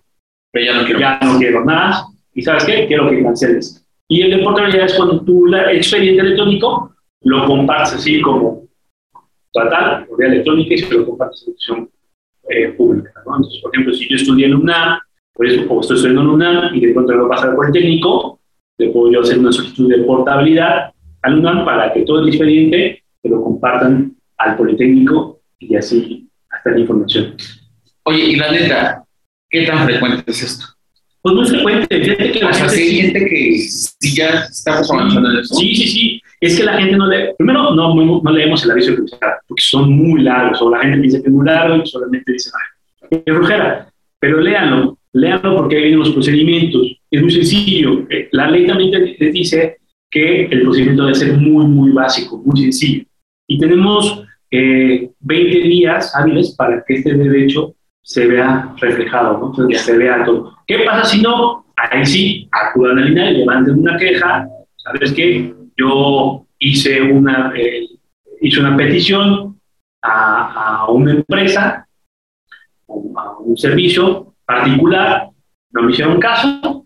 pero 0.51 0.65
ya 0.65 0.79
no 0.79 0.85
quiero, 0.85 0.99
ya 0.99 1.19
no 1.21 1.37
quiero 1.37 1.65
más, 1.65 2.05
y 2.33 2.41
¿sabes 2.41 2.65
qué? 2.65 2.87
Quiero 2.87 3.09
que 3.09 3.23
canceles. 3.23 3.85
Y 4.07 4.21
el 4.21 4.31
de 4.31 4.43
portabilidad 4.43 4.85
es 4.85 4.93
cuando 4.93 5.21
tú 5.21 5.47
el 5.47 5.55
expediente 5.75 6.21
electrónico 6.21 6.95
lo 7.21 7.45
compartes 7.45 7.95
así 7.95 8.21
como 8.21 8.65
total, 9.51 10.05
por 10.05 10.17
vía 10.17 10.27
electrónica 10.27 10.73
y 10.73 10.77
se 10.77 10.93
lo 10.93 11.05
compartes 11.05 11.43
en 11.43 11.53
institución 11.53 11.89
eh, 12.49 12.69
pública. 12.69 13.11
¿no? 13.25 13.37
Entonces, 13.37 13.61
por 13.61 13.73
ejemplo, 13.73 13.93
si 13.93 14.07
yo 14.07 14.15
estudié 14.15 14.45
en 14.45 14.55
UNAM, 14.55 14.99
por 15.33 15.47
eso, 15.47 15.65
o 15.67 15.81
estoy 15.81 15.97
estudiando 15.97 16.21
en 16.21 16.29
UNAM 16.29 16.75
y 16.75 16.85
de 16.85 16.93
pronto 16.93 17.13
lo 17.13 17.27
pasar 17.27 17.55
por 17.55 17.65
el 17.65 17.71
técnico, 17.71 18.39
le 18.77 18.89
puedo 18.89 19.11
yo 19.11 19.21
hacer 19.21 19.39
una 19.39 19.51
solicitud 19.51 19.89
de 19.89 20.03
portabilidad 20.03 20.91
al 21.23 21.39
UNAM 21.39 21.65
para 21.65 21.91
que 21.93 22.01
todo 22.01 22.19
el 22.19 22.27
expediente 22.27 23.03
se 23.21 23.29
lo 23.29 23.41
compartan 23.41 24.15
al 24.37 24.57
Politécnico 24.57 25.39
y 25.59 25.75
así 25.75 26.24
la 26.71 26.79
información. 26.79 27.35
Oye, 28.03 28.25
y 28.25 28.35
la 28.35 28.51
neta, 28.51 29.03
¿qué 29.49 29.65
tan 29.65 29.85
frecuente 29.85 30.23
es 30.31 30.43
esto? 30.43 30.65
Pues 31.21 31.35
muy 31.35 31.47
frecuente. 31.47 32.03
Fíjate 32.03 32.31
que 32.31 32.39
la 32.39 32.49
o 32.49 32.53
sea, 32.53 32.69
gente, 32.69 32.75
sí 32.75 32.83
hay 32.83 33.01
gente 33.01 33.25
que 33.25 33.57
sí 33.57 34.15
ya 34.15 34.29
estamos 34.47 34.91
avanzando 34.91 35.31
en 35.31 35.39
eso. 35.39 35.55
Sí, 35.55 35.75
sí, 35.75 35.87
sí. 35.87 36.21
Es 36.39 36.55
que 36.55 36.63
la 36.63 36.77
gente 36.77 36.95
no 36.95 37.07
lee. 37.07 37.33
Primero, 37.35 37.73
no, 37.73 37.95
no, 37.95 38.31
leemos 38.31 38.63
el 38.63 38.69
aviso 38.69 38.91
de 38.91 38.97
publicidad 38.97 39.33
porque 39.47 39.63
son 39.63 39.91
muy 39.91 40.21
largos. 40.21 40.61
O 40.61 40.69
la 40.69 40.81
gente 40.81 40.99
piensa 40.99 41.19
que 41.19 41.27
es 41.27 41.33
muy 41.33 41.45
largo 41.45 41.81
y 41.83 41.87
solamente 41.87 42.31
dice, 42.31 42.51
ay, 42.53 43.19
qué 43.25 43.33
flojera. 43.33 43.89
Pero 44.19 44.39
léanlo, 44.39 44.99
léanlo 45.13 45.55
porque 45.55 45.77
hay 45.77 45.81
vienen 45.81 45.99
los 45.99 46.11
procedimientos. 46.11 46.95
Es 47.09 47.21
muy 47.21 47.31
sencillo. 47.31 48.05
Eh, 48.09 48.29
la 48.31 48.51
ley 48.51 48.67
también 48.67 48.91
te, 49.17 49.31
dice 49.31 49.77
que 50.11 50.45
el 50.45 50.61
procedimiento 50.61 51.05
debe 51.05 51.15
ser 51.15 51.33
muy, 51.33 51.65
muy 51.65 51.89
básico, 51.89 52.41
muy 52.45 52.61
sencillo. 52.61 53.03
Y 53.47 53.57
tenemos 53.57 54.23
eh, 54.51 55.11
20 55.19 55.59
días 55.67 56.15
hábiles 56.15 56.55
para 56.55 56.83
que 56.83 56.95
este 56.95 57.13
derecho 57.13 57.75
se 58.01 58.27
vea 58.27 58.73
reflejado, 58.77 59.39
¿no? 59.39 59.47
Entonces, 59.47 59.81
se 59.81 59.97
vea 59.97 60.23
todo. 60.23 60.55
¿Qué 60.67 60.79
pasa 60.79 61.05
si 61.05 61.21
no? 61.21 61.65
Ahí 61.75 62.05
sí, 62.05 62.49
acudan 62.51 62.99
al 62.99 63.11
INAI, 63.11 63.37
levanten 63.37 63.79
una 63.79 63.97
queja, 63.97 64.47
¿sabes 64.77 65.11
qué? 65.13 65.53
Yo 65.75 66.45
hice 66.59 67.01
una, 67.01 67.51
eh, 67.55 67.87
hice 68.41 68.59
una 68.59 68.77
petición 68.77 69.59
a, 70.01 70.83
a, 70.83 70.91
una 70.91 71.11
empresa, 71.11 71.87
a 72.87 73.37
un 73.39 73.57
servicio 73.57 74.35
particular, 74.45 75.29
no 75.71 75.81
me 75.81 75.91
hicieron 75.91 76.19
caso, 76.19 76.85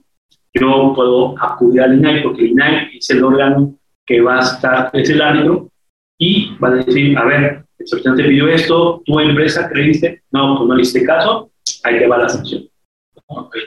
yo 0.54 0.94
puedo 0.96 1.36
acudir 1.40 1.82
al 1.82 2.00
INAI 2.00 2.24
porque 2.24 2.42
el 2.42 2.52
INAI 2.52 2.98
es 2.98 3.10
el 3.10 3.24
órgano 3.24 3.76
que 4.06 4.22
va 4.22 4.38
a 4.38 4.42
estar, 4.42 4.90
es 4.94 5.10
el 5.10 5.22
árbitro, 5.22 5.70
y 6.18 6.49
va 6.64 6.70
a 6.70 6.76
decir, 6.76 7.18
a 7.18 7.26
ver, 7.26 7.64
el 7.78 7.88
solicitante 7.88 8.24
pidió 8.24 8.48
esto, 8.48 9.02
tu 9.06 9.20
empresa 9.20 9.70
creíste, 9.70 10.24
no, 10.32 10.58
pues 10.58 10.68
no 10.68 10.76
le 10.76 10.82
hiciste 10.82 11.06
caso, 11.06 11.52
ahí 11.84 12.00
te 12.00 12.08
va 12.08 12.18
la 12.18 12.30
sanción. 12.30 12.64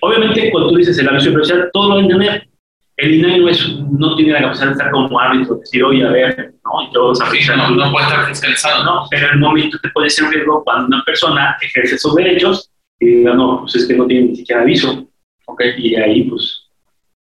Obviamente, 0.01 0.51
cuando 0.51 0.71
tú 0.71 0.77
dices 0.77 0.99
el 0.99 1.09
aviso 1.09 1.31
de 1.31 1.71
todo 1.73 1.89
lo 1.89 1.95
va 1.95 2.01
a 2.01 2.03
entender. 2.05 2.49
El 2.97 3.15
INAI 3.15 3.41
no, 3.41 3.49
es, 3.49 3.69
no 3.91 4.17
tiene 4.17 4.33
la 4.33 4.43
capacidad 4.43 4.67
de 4.67 4.73
estar 4.73 4.91
como 4.91 5.19
árbitro, 5.19 5.57
decir, 5.57 5.83
oye, 5.83 6.07
a 6.07 6.11
ver, 6.11 6.55
¿no? 6.63 6.89
Y 6.89 6.93
todos 6.93 7.19
no, 7.19 7.71
no 7.71 7.91
puede 7.91 8.07
estar 8.07 8.27
fiscalizado, 8.27 8.85
¿no? 8.85 9.07
Pero 9.11 9.29
en 9.29 9.33
el 9.33 9.39
momento 9.39 9.79
te 9.83 9.89
puede 9.91 10.11
ser 10.11 10.27
un 10.27 10.33
riesgo 10.33 10.63
cuando 10.63 10.87
una 10.89 11.03
persona 11.05 11.57
ejerce 11.63 11.99
sus 11.99 12.15
derechos 12.15 12.71
y 13.01 13.07
diga, 13.07 13.35
no, 13.35 13.61
pues 13.61 13.77
es 13.77 13.87
que 13.87 13.97
no 13.97 14.07
tiene 14.07 14.29
ni 14.29 14.37
siquiera 14.37 14.63
aviso. 14.63 15.09
¿ok? 15.47 15.63
Y 15.79 15.97
ahí, 15.97 16.25
pues, 16.25 16.69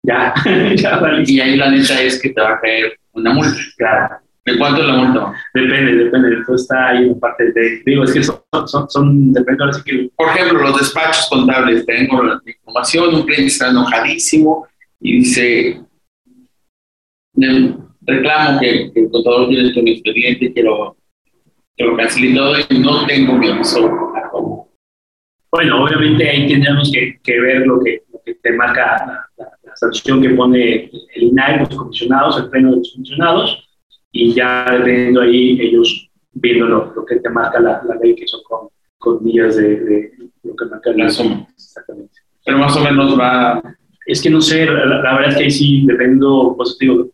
ya, 0.02 0.34
ya 0.76 0.98
vale. 0.98 1.24
Y 1.26 1.40
ahí 1.40 1.56
la 1.56 1.70
neta 1.70 2.00
es 2.00 2.20
que 2.20 2.30
te 2.30 2.40
va 2.40 2.52
a 2.52 2.60
caer 2.60 2.96
una 3.12 3.32
multa. 3.32 3.58
Claro. 3.76 4.16
¿De 4.44 4.58
cuánto 4.58 4.82
es 4.82 4.88
la 4.88 4.94
multa? 4.96 5.32
Depende, 5.54 6.04
depende. 6.04 6.40
Esto 6.40 6.54
está 6.56 6.88
ahí 6.88 7.06
en 7.06 7.20
parte 7.20 7.52
de. 7.52 7.82
Digo, 7.86 8.02
es 8.02 8.12
que 8.12 8.22
son, 8.24 8.40
son, 8.66 8.90
son 8.90 9.32
depende 9.32 9.62
ahora 9.62 9.74
sí 9.74 9.82
que. 9.84 10.10
Por 10.16 10.28
ejemplo, 10.28 10.62
los 10.62 10.78
despachos 10.78 11.28
contables, 11.30 11.86
tengo 11.86 12.24
la 12.24 12.40
información, 12.44 13.14
un 13.14 13.22
cliente 13.22 13.46
está 13.46 13.70
enojadísimo 13.70 14.66
y 15.00 15.18
dice: 15.20 15.80
reclamo 17.36 18.58
que, 18.58 18.90
el 18.94 19.10
contador 19.10 19.48
tiene 19.48 19.80
un 19.80 19.88
expediente, 19.88 20.52
quiero 20.52 20.96
que 21.76 21.84
lo 21.84 21.96
todo 22.34 22.56
y 22.68 22.78
no 22.80 23.06
tengo 23.06 23.34
mi 23.34 23.48
aviso. 23.48 24.12
Bueno, 25.52 25.84
obviamente 25.84 26.28
ahí 26.28 26.48
tendríamos 26.48 26.90
que, 26.90 27.20
que 27.22 27.40
ver 27.40 27.66
lo 27.66 27.78
que, 27.80 28.02
lo 28.10 28.20
que 28.24 28.34
te 28.36 28.52
marca 28.52 29.28
la, 29.36 29.44
la, 29.62 29.76
sanción 29.76 30.22
que 30.22 30.30
pone 30.30 30.90
el 31.14 31.22
INAI, 31.22 31.60
los 31.60 31.68
comisionados, 31.68 32.38
el 32.38 32.48
pleno 32.48 32.70
de 32.70 32.76
los 32.78 32.92
comisionados 32.92 33.71
y 34.12 34.34
ya 34.34 34.66
dependiendo 34.70 35.22
ahí 35.22 35.58
ellos 35.60 36.10
viendo 36.32 36.66
lo, 36.66 37.04
que 37.06 37.16
te 37.16 37.30
marca 37.30 37.58
la, 37.60 37.82
ley, 38.02 38.14
que 38.14 38.26
son 38.26 38.42
con, 38.44 38.68
con 38.98 39.24
días 39.24 39.56
de, 39.56 40.12
lo 40.42 40.54
que 40.54 40.64
marca 40.66 40.92
la 40.92 41.10
suma. 41.10 41.46
Exactamente. 41.54 42.12
Pero 42.44 42.58
más 42.58 42.76
o 42.76 42.80
menos 42.84 43.18
va... 43.18 43.62
Es 44.04 44.20
que 44.20 44.30
no 44.30 44.40
sé, 44.40 44.66
la, 44.66 44.74
verdad 44.74 45.28
es 45.28 45.36
que 45.36 45.44
ahí 45.44 45.50
sí, 45.50 45.86
dependo, 45.86 46.54
pues 46.56 46.76
digo, 46.78 47.08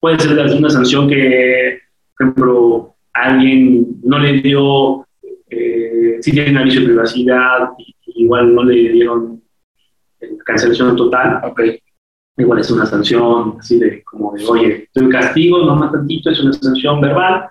puede 0.00 0.18
ser 0.18 0.32
una 0.56 0.70
sanción 0.70 1.08
que, 1.08 1.80
por 2.18 2.26
ejemplo, 2.26 2.94
alguien 3.12 4.00
no 4.02 4.18
le 4.18 4.40
dio, 4.40 5.06
eh, 5.48 6.18
si 6.20 6.32
tiene 6.32 6.58
aviso 6.58 6.80
de 6.80 6.86
privacidad, 6.86 7.68
igual 8.06 8.54
no 8.54 8.64
le 8.64 8.74
dieron 8.90 9.40
cancelación 10.44 10.96
total, 10.96 11.40
okay 11.44 11.81
igual 12.36 12.60
es 12.60 12.70
una 12.70 12.86
sanción 12.86 13.56
así 13.58 13.78
de 13.78 14.02
como 14.04 14.32
de, 14.32 14.44
oye, 14.46 14.88
un 14.94 15.10
castigo, 15.10 15.64
no 15.64 15.76
más 15.76 15.92
tantito, 15.92 16.30
es 16.30 16.40
una 16.40 16.52
sanción 16.52 17.00
verbal 17.00 17.48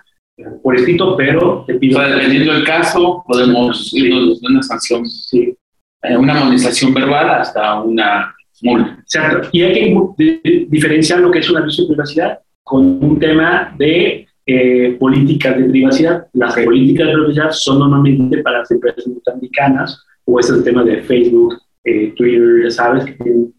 por 0.63 0.75
escrito, 0.75 1.15
pero 1.15 1.63
te 1.67 1.75
pido... 1.75 1.99
O 1.99 2.01
sea, 2.01 2.15
dependiendo 2.15 2.53
del 2.53 2.63
caso, 2.63 3.23
podemos 3.27 3.93
irnos 3.93 4.41
de 4.41 4.47
una 4.47 4.63
sanción, 4.63 5.05
sí. 5.07 5.55
Eh, 6.03 6.17
una 6.17 6.39
amonestación 6.39 6.93
verbal 6.93 7.29
hasta 7.29 7.81
una 7.81 8.33
multa. 8.61 8.97
Exacto. 8.99 9.49
Y 9.51 9.61
hay 9.61 9.93
que 10.17 10.67
diferenciar 10.69 11.19
lo 11.19 11.31
que 11.31 11.39
es 11.39 11.49
un 11.49 11.57
aviso 11.57 11.83
de 11.83 11.89
privacidad 11.89 12.39
con 12.63 13.03
un 13.03 13.19
tema 13.19 13.75
de 13.77 14.27
eh, 14.45 14.97
políticas 14.99 15.57
de 15.57 15.65
privacidad. 15.65 16.27
Las 16.33 16.55
políticas 16.55 17.07
de 17.07 17.13
privacidad 17.13 17.51
son 17.51 17.79
normalmente 17.79 18.39
para 18.39 18.59
las 18.59 18.71
empresas 18.71 19.05
norteamericanas 19.05 20.03
o 20.25 20.39
es 20.39 20.49
el 20.49 20.63
tema 20.63 20.83
de 20.83 21.01
Facebook, 21.03 21.59
eh, 21.83 22.13
Twitter, 22.15 22.63
ya 22.63 22.71
sabes, 22.71 23.05
que 23.05 23.11
tienen 23.13 23.53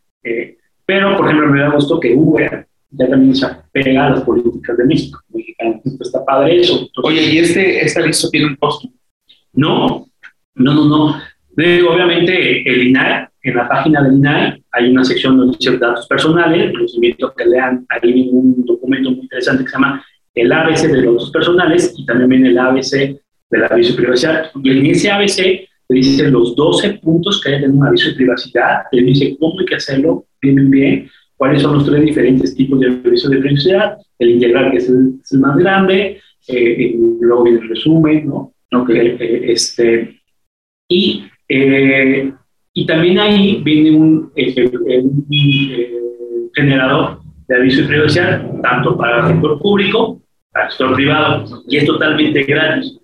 pero, 0.92 1.16
por 1.16 1.24
ejemplo, 1.24 1.48
me 1.48 1.60
da 1.60 1.70
gusto 1.70 1.98
que 1.98 2.14
Uber 2.14 2.66
ya 2.90 3.08
también 3.08 3.34
se 3.34 3.46
apega 3.46 4.08
a 4.08 4.10
las 4.10 4.20
políticas 4.24 4.76
de 4.76 4.84
México, 4.84 5.18
mexicano. 5.32 5.80
está 5.98 6.22
padre 6.22 6.60
eso. 6.60 6.86
Oye, 7.02 7.32
¿y 7.32 7.38
este, 7.38 7.82
este 7.82 8.02
aviso 8.02 8.28
tiene 8.28 8.48
un 8.48 8.56
costo? 8.56 8.90
No, 9.54 10.06
no, 10.54 10.74
no, 10.74 10.84
no. 10.84 11.16
obviamente, 11.56 12.68
el 12.70 12.88
INAI, 12.88 13.26
en 13.42 13.56
la 13.56 13.66
página 13.70 14.02
del 14.02 14.18
INAI, 14.18 14.62
hay 14.70 14.90
una 14.90 15.02
sección 15.02 15.38
donde 15.38 15.56
dice 15.56 15.78
datos 15.78 16.06
personales. 16.06 16.74
Los 16.74 16.94
invito 16.94 17.28
a 17.28 17.34
que 17.34 17.46
lean 17.46 17.86
ahí 17.88 18.28
un 18.30 18.62
documento 18.66 19.12
muy 19.12 19.20
interesante 19.20 19.64
que 19.64 19.70
se 19.70 19.76
llama 19.76 20.04
el 20.34 20.52
ABC 20.52 20.88
de 20.88 21.00
los 21.00 21.14
datos 21.14 21.30
personales 21.30 21.94
y 21.96 22.04
también 22.04 22.28
viene 22.28 22.48
el 22.50 22.58
ABC 22.58 23.18
del 23.48 23.64
aviso 23.64 23.96
privacidad. 23.96 24.50
Y 24.62 24.78
en 24.78 24.84
ese 24.84 25.10
ABC 25.10 25.70
te 25.92 25.98
dice 25.98 26.30
los 26.30 26.56
12 26.56 27.00
puntos 27.02 27.40
que 27.42 27.54
hay 27.54 27.64
en 27.64 27.76
un 27.76 27.86
aviso 27.86 28.08
de 28.08 28.14
privacidad, 28.14 28.84
te 28.90 29.02
dice 29.02 29.36
cómo 29.38 29.60
hay 29.60 29.66
que 29.66 29.74
hacerlo, 29.74 30.24
bien, 30.40 30.70
bien, 30.70 31.10
cuáles 31.36 31.62
son 31.62 31.74
los 31.74 31.84
tres 31.84 32.02
diferentes 32.02 32.54
tipos 32.54 32.80
de 32.80 32.86
aviso 32.86 33.28
de 33.28 33.38
privacidad, 33.38 33.98
el 34.18 34.30
integral, 34.30 34.70
que 34.70 34.78
es 34.78 34.88
el, 34.88 35.20
más 35.38 35.56
grande, 35.56 36.18
eh, 36.48 36.94
luego 37.20 37.44
viene 37.44 37.60
el 37.60 37.68
resumen, 37.68 38.26
¿no? 38.26 38.52
Okay. 38.74 39.18
este, 39.20 40.18
y, 40.88 41.24
y 41.46 42.86
también 42.86 43.18
ahí 43.18 43.60
viene 43.62 43.90
un, 43.90 44.32
un 44.34 46.50
generador 46.54 47.20
de 47.48 47.56
aviso 47.56 47.82
y 47.82 47.86
privacidad, 47.86 48.50
tanto 48.62 48.96
para 48.96 49.26
el 49.26 49.34
sector 49.34 49.60
público, 49.60 50.22
para 50.50 50.64
el 50.64 50.70
sector 50.70 50.94
privado, 50.94 51.44
y 51.68 51.76
es 51.76 51.84
totalmente 51.84 52.44
gratis. 52.44 52.98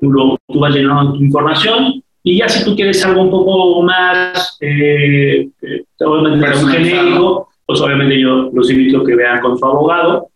Tú, 0.00 0.10
lo, 0.10 0.38
tú 0.48 0.58
vas 0.58 0.74
llenando 0.74 1.12
tu 1.12 1.22
información 1.22 2.02
y 2.26 2.38
ya 2.38 2.48
si 2.48 2.64
tú 2.64 2.74
quieres 2.74 3.04
algo 3.04 3.22
un 3.22 3.30
poco 3.30 3.82
más, 3.82 4.56
eh, 4.60 5.46
eh 5.60 5.84
obviamente 6.00 6.46
genérico, 6.70 7.50
pues 7.66 7.80
obviamente 7.82 8.18
yo 8.18 8.50
los 8.50 8.70
invito 8.70 9.02
a 9.02 9.04
que 9.04 9.14
vean 9.14 9.40
con 9.40 9.58
su 9.58 9.64
abogado 9.64 10.28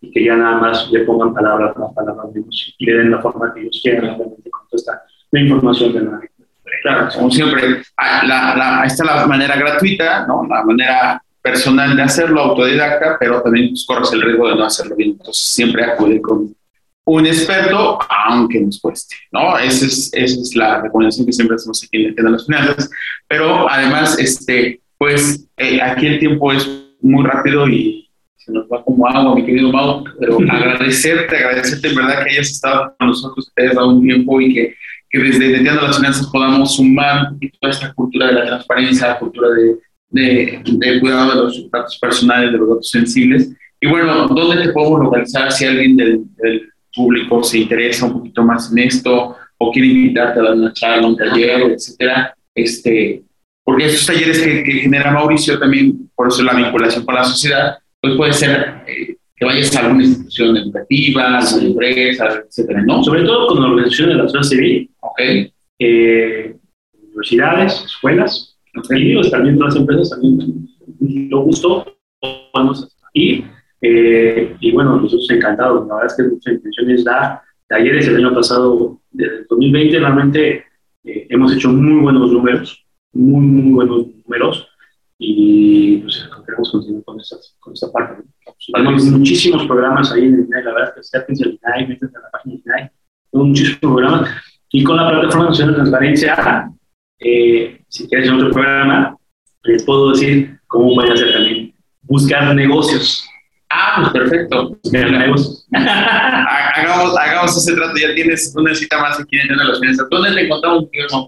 y 0.00 0.12
que 0.12 0.24
ya 0.24 0.36
nada 0.36 0.58
más 0.58 0.90
le 0.92 1.00
pongan 1.00 1.34
palabras 1.34 1.76
más 1.76 1.92
palabras 1.94 2.32
menos 2.32 2.74
y 2.78 2.86
le 2.86 2.94
den 2.94 3.10
la 3.10 3.20
forma 3.20 3.52
que 3.52 3.62
ellos 3.62 3.80
quieran, 3.82 4.14
obviamente 4.14 4.50
contesta 4.50 5.02
la 5.32 5.40
información 5.40 5.92
de 5.92 6.00
la 6.00 6.20
Claro, 6.82 7.08
como 7.14 7.30
siempre, 7.30 7.82
ah, 7.96 8.22
la, 8.26 8.56
la, 8.56 8.84
esta 8.86 9.04
es 9.04 9.10
la 9.10 9.26
manera 9.26 9.56
gratuita, 9.56 10.26
¿no? 10.26 10.46
La 10.48 10.64
manera 10.64 11.22
personal 11.40 11.94
de 11.94 12.02
hacerlo, 12.02 12.40
autodidacta, 12.40 13.18
pero 13.20 13.42
también 13.42 13.68
pues, 13.68 13.84
corres 13.86 14.12
el 14.12 14.22
riesgo 14.22 14.48
de 14.48 14.56
no 14.56 14.64
hacerlo 14.64 14.96
bien. 14.96 15.10
Entonces 15.10 15.44
siempre 15.44 15.84
acude 15.84 16.20
con 16.22 16.54
un 17.04 17.26
experto, 17.26 17.98
aunque 18.08 18.60
nos 18.60 18.80
cueste, 18.80 19.16
¿no? 19.32 19.58
Esa 19.58 19.86
es, 19.86 20.10
esa 20.12 20.40
es 20.40 20.54
la 20.54 20.82
recomendación 20.82 21.26
que 21.26 21.32
siempre 21.32 21.56
hacemos 21.56 21.82
aquí 21.82 22.04
en 22.04 22.14
el 22.16 22.32
las 22.32 22.46
finanzas. 22.46 22.90
Pero 23.26 23.68
además, 23.68 24.18
este, 24.18 24.80
pues 24.98 25.48
eh, 25.56 25.80
aquí 25.80 26.06
el 26.06 26.18
tiempo 26.20 26.52
es 26.52 26.68
muy 27.00 27.24
rápido 27.24 27.68
y 27.68 28.08
se 28.36 28.52
nos 28.52 28.66
va 28.66 28.84
como 28.84 29.06
agua, 29.06 29.34
mi 29.34 29.44
querido 29.44 29.70
Mau, 29.70 30.04
pero 30.18 30.38
agradecerte, 30.48 31.36
agradecerte 31.36 31.88
en 31.88 31.94
verdad 31.94 32.24
que 32.24 32.30
hayas 32.30 32.50
estado 32.50 32.94
con 32.98 33.08
nosotros, 33.08 33.46
que 33.46 33.52
te 33.54 33.62
hayas 33.62 33.76
dado 33.76 33.90
un 33.90 34.02
tiempo 34.02 34.40
y 34.40 34.54
que, 34.54 34.74
que 35.10 35.18
desde 35.18 35.46
Entendiendo 35.46 35.82
las 35.82 35.96
Finanzas 35.96 36.26
podamos 36.28 36.76
sumar 36.76 37.32
toda 37.60 37.72
esta 37.72 37.92
cultura 37.94 38.28
de 38.28 38.32
la 38.32 38.46
transparencia, 38.46 39.08
la 39.08 39.18
cultura 39.18 39.48
de, 39.50 39.76
de, 40.10 40.62
de, 40.64 41.00
cuidado 41.00 41.30
de 41.30 41.36
los 41.36 41.70
datos 41.70 41.98
personales, 41.98 42.52
de 42.52 42.58
los 42.58 42.68
datos 42.68 42.90
sensibles. 42.90 43.52
Y 43.80 43.88
bueno, 43.88 44.26
¿dónde 44.28 44.62
te 44.62 44.72
podemos 44.72 45.00
localizar 45.00 45.50
si 45.52 45.64
alguien 45.64 45.96
del, 45.96 46.22
del 46.36 46.71
público 46.94 47.42
se 47.42 47.58
interesa 47.58 48.06
un 48.06 48.14
poquito 48.14 48.42
más 48.42 48.70
en 48.72 48.78
esto 48.78 49.36
o 49.58 49.72
quiere 49.72 49.88
invitarte 49.88 50.40
a 50.40 50.42
dar 50.42 50.54
una 50.54 50.72
charla, 50.72 51.06
un 51.06 51.16
taller, 51.16 51.72
etcétera? 51.72 52.34
Este, 52.54 53.22
porque 53.64 53.86
esos 53.86 54.06
talleres 54.06 54.40
que, 54.40 54.62
que, 54.64 54.72
genera 54.72 55.12
Mauricio 55.12 55.58
también, 55.58 56.10
por 56.14 56.28
eso 56.28 56.42
la 56.42 56.54
vinculación 56.54 57.04
con 57.04 57.14
la 57.14 57.24
sociedad, 57.24 57.78
pues 58.00 58.16
puede 58.16 58.32
ser 58.32 58.82
eh, 58.86 59.16
que 59.36 59.44
vayas 59.44 59.74
a 59.76 59.80
alguna 59.80 60.04
institución 60.04 60.56
educativa, 60.56 61.38
a 61.38 61.54
una 61.54 61.64
empresa, 61.64 62.42
etcétera, 62.46 62.82
¿no? 62.82 63.02
Sobre 63.02 63.24
todo 63.24 63.48
con 63.48 63.62
organizaciones 63.62 64.16
de 64.16 64.22
la 64.22 64.28
sociedad 64.28 64.48
civil, 64.48 64.90
okay. 65.00 65.52
eh, 65.78 66.56
universidades, 67.08 67.84
escuelas, 67.84 68.56
okay. 68.76 69.02
y 69.02 69.04
digo, 69.08 69.22
también 69.30 69.56
todas 69.56 69.74
las 69.74 69.80
empresas 69.80 70.10
también 70.10 70.68
lo 71.30 71.40
gustó, 71.42 71.96
y, 73.14 73.44
eh, 73.84 74.56
y 74.60 74.72
bueno, 74.72 74.96
nosotros 75.00 75.28
encantados, 75.30 75.88
la 75.88 75.96
verdad 75.96 76.10
es 76.12 76.16
que 76.16 76.22
nuestra 76.22 76.52
intención 76.52 76.90
es 76.92 77.04
dar 77.04 77.40
talleres 77.66 78.06
el 78.06 78.24
año 78.24 78.32
pasado, 78.32 79.00
desde 79.10 79.38
el 79.38 79.46
2020 79.48 79.98
realmente 79.98 80.64
eh, 81.04 81.26
hemos 81.28 81.52
hecho 81.52 81.68
muy 81.70 82.00
buenos 82.00 82.30
números, 82.30 82.86
muy, 83.12 83.44
muy 83.44 83.72
buenos 83.72 84.06
números. 84.24 84.68
Y 85.18 85.98
pues 85.98 86.28
queremos 86.46 86.70
continuar 86.70 87.04
con, 87.04 87.20
esas, 87.20 87.56
con 87.60 87.72
esta 87.72 87.90
parte. 87.92 88.22
Tenemos 88.72 89.04
muchísimos 89.04 89.66
programas 89.66 90.12
ahí 90.12 90.26
en 90.26 90.34
el 90.34 90.46
INAI, 90.46 90.64
la 90.64 90.72
verdad 90.72 90.88
es 90.88 90.94
que 90.94 91.00
acérquense 91.00 91.44
al 91.44 91.58
INAI, 91.62 91.88
métanse 91.88 92.16
a 92.16 92.20
la 92.20 92.30
página 92.30 92.54
del 92.54 92.62
INAI, 92.64 92.90
tenemos 93.30 93.48
muchísimos 93.48 93.78
programas. 93.80 94.30
Y 94.70 94.84
con 94.84 94.96
la 94.96 95.10
plataforma 95.10 95.48
nacional 95.48 95.74
de 95.74 95.80
transparencia, 95.80 96.72
eh, 97.18 97.82
si 97.88 98.08
quieres 98.08 98.30
otro 98.30 98.50
programa, 98.50 99.16
les 99.64 99.82
puedo 99.84 100.10
decir 100.10 100.58
cómo 100.68 101.00
a 101.00 101.12
hacer 101.12 101.32
también. 101.32 101.74
Buscar 102.02 102.54
negocios 102.54 103.28
Ah, 103.84 103.96
pues 104.00 104.12
perfecto. 104.12 104.78
hagamos, 104.92 105.66
hagamos 107.18 107.56
ese 107.56 107.74
trato. 107.74 107.94
Ya 108.00 108.14
tienes 108.14 108.54
una 108.56 108.72
cita 108.74 109.00
más 109.00 109.18
aquí 109.18 109.36
en 109.38 109.56
las 109.56 109.80
finanzas. 109.80 110.06
¿Dónde 110.08 110.32
te 110.32 110.42
encontramos? 110.42 110.84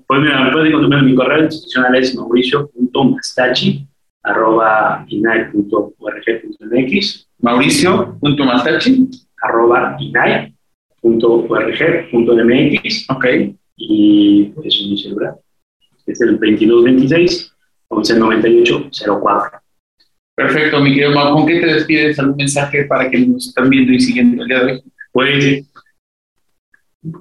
Pues 0.06 0.20
mira, 0.20 0.44
me 0.44 0.52
puedes 0.52 0.68
encontrar 0.68 1.02
mi 1.02 1.16
correo 1.16 1.42
institucional 1.44 1.96
es 1.96 2.14
mauricio.mastachi 2.14 3.88
arroba 4.22 5.04
inai.org.mx 5.08 5.66
mauricio.mastachi 7.40 9.08
arroba 9.42 9.96
inai.org.mx 9.98 10.54
ok 13.10 13.24
y 13.76 14.44
pues 14.54 14.80
mi 14.88 14.96
celular 14.96 15.34
es 16.06 16.20
el 16.20 16.38
2226 16.38 17.52
1198 17.90 18.90
04 19.22 19.63
Perfecto, 20.36 20.80
mi 20.80 20.94
querido 20.94 21.12
Mau. 21.12 21.34
¿Con 21.34 21.46
qué 21.46 21.60
te 21.60 21.66
despides? 21.66 22.18
¿Algún 22.18 22.36
mensaje 22.36 22.84
para 22.84 23.08
que 23.08 23.18
nos 23.20 23.48
están 23.48 23.70
viendo 23.70 23.92
y 23.92 24.00
siguiendo 24.00 24.42
el 24.42 24.48
día 24.48 24.64
de 24.64 24.72
hoy? 24.72 24.82
Pues 25.12 25.64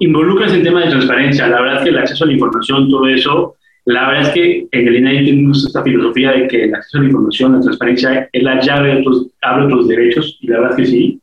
involucras 0.00 0.52
en 0.52 0.64
tema 0.64 0.84
de 0.84 0.90
transparencia. 0.90 1.46
La 1.46 1.60
verdad 1.60 1.78
es 1.78 1.84
que 1.84 1.90
el 1.90 1.98
acceso 1.98 2.24
a 2.24 2.26
la 2.26 2.32
información, 2.32 2.90
todo 2.90 3.06
eso, 3.06 3.54
la 3.84 4.08
verdad 4.08 4.22
es 4.22 4.28
que 4.30 4.66
en 4.72 4.88
el 4.88 4.96
INAI 4.96 5.26
tenemos 5.26 5.64
esta 5.64 5.82
filosofía 5.82 6.32
de 6.32 6.48
que 6.48 6.64
el 6.64 6.74
acceso 6.74 6.98
a 6.98 7.00
la 7.02 7.06
información, 7.06 7.52
la 7.52 7.60
transparencia 7.60 8.28
es 8.32 8.42
la 8.42 8.60
llave 8.60 9.00
otros, 9.00 9.28
abre 9.42 9.66
otros 9.66 9.88
derechos 9.88 10.38
y 10.40 10.48
la 10.48 10.60
verdad 10.60 10.80
es 10.80 10.84
que 10.84 10.90
sí. 10.90 11.20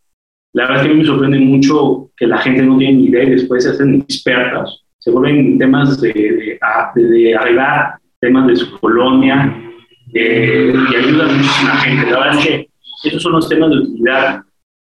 La 0.53 0.63
verdad 0.63 0.77
es 0.77 0.83
que 0.83 0.89
a 0.89 0.93
mí 0.93 0.99
me 0.99 1.05
sorprende 1.05 1.39
mucho 1.39 2.09
que 2.15 2.27
la 2.27 2.37
gente 2.37 2.61
no 2.61 2.77
tiene 2.77 2.93
ni 2.93 3.05
idea 3.05 3.23
y 3.23 3.29
después 3.31 3.63
se 3.63 3.71
hacen 3.71 3.95
expertas, 3.95 4.81
se 4.99 5.09
vuelven 5.11 5.57
temas 5.57 5.99
de, 5.99 6.13
de, 6.13 6.59
de, 6.95 7.09
de 7.09 7.37
temas 8.19 8.47
de 8.47 8.55
su 8.55 8.79
colonia, 8.79 9.70
eh, 10.13 10.73
y 10.91 10.95
ayuda 10.95 11.25
a 11.25 11.31
muchísima 11.31 11.77
gente. 11.77 12.11
La 12.11 12.19
verdad 12.19 12.39
es 12.39 12.45
que 12.45 12.69
esos 13.03 13.21
son 13.21 13.33
los 13.33 13.49
temas 13.49 13.69
de 13.69 13.77
utilidad. 13.77 14.41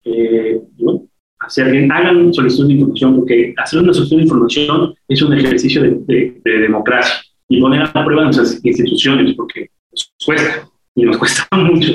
Eh, 0.05 0.59
bueno, 0.77 1.07
hacer 1.39 1.71
bien, 1.71 1.91
hagan 1.91 2.33
solicitud 2.33 2.67
de 2.67 2.73
información, 2.73 3.15
porque 3.15 3.53
hacer 3.57 3.81
una 3.81 3.93
solicitud 3.93 4.17
de 4.17 4.23
información 4.23 4.93
es 5.07 5.21
un 5.21 5.33
ejercicio 5.33 5.81
de, 5.81 5.97
de, 6.05 6.41
de 6.43 6.59
democracia 6.59 7.21
y 7.49 7.59
poner 7.59 7.81
a 7.81 8.05
prueba 8.05 8.23
nuestras 8.23 8.63
instituciones, 8.63 9.35
porque 9.35 9.69
nos 9.91 10.13
cuesta 10.25 10.69
y 10.95 11.03
nos 11.03 11.17
cuesta 11.19 11.47
mucho. 11.57 11.93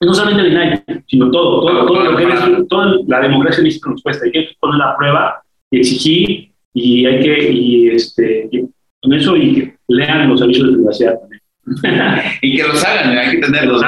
No 0.00 0.12
solamente 0.12 0.46
el 0.46 0.52
INAI, 0.52 0.82
sino 1.06 1.30
todo, 1.30 1.66
todo, 1.66 1.86
todo 1.86 2.04
lo 2.04 2.16
que 2.16 2.24
es, 2.24 2.68
toda 2.68 2.96
la 3.06 3.20
democracia 3.20 3.64
en 3.64 3.90
nos 3.90 4.02
cuesta. 4.02 4.26
Hay 4.26 4.32
que 4.32 4.48
poner 4.60 4.82
a 4.82 4.96
prueba 4.96 5.42
y 5.70 5.78
exigir, 5.78 6.52
y 6.74 7.06
hay 7.06 7.20
que, 7.20 7.52
y 7.52 7.88
este, 7.88 8.48
y 8.52 8.68
con 9.00 9.12
eso, 9.14 9.36
y 9.36 9.72
lean 9.88 10.28
los 10.28 10.42
avisos 10.42 10.66
de 10.66 10.72
privacidad 10.74 11.18
también. 11.18 11.40
y 12.42 12.56
que 12.56 12.62
los 12.62 12.84
hagan, 12.84 13.16
hay 13.18 13.32
que 13.32 13.38
tenerlos. 13.38 13.82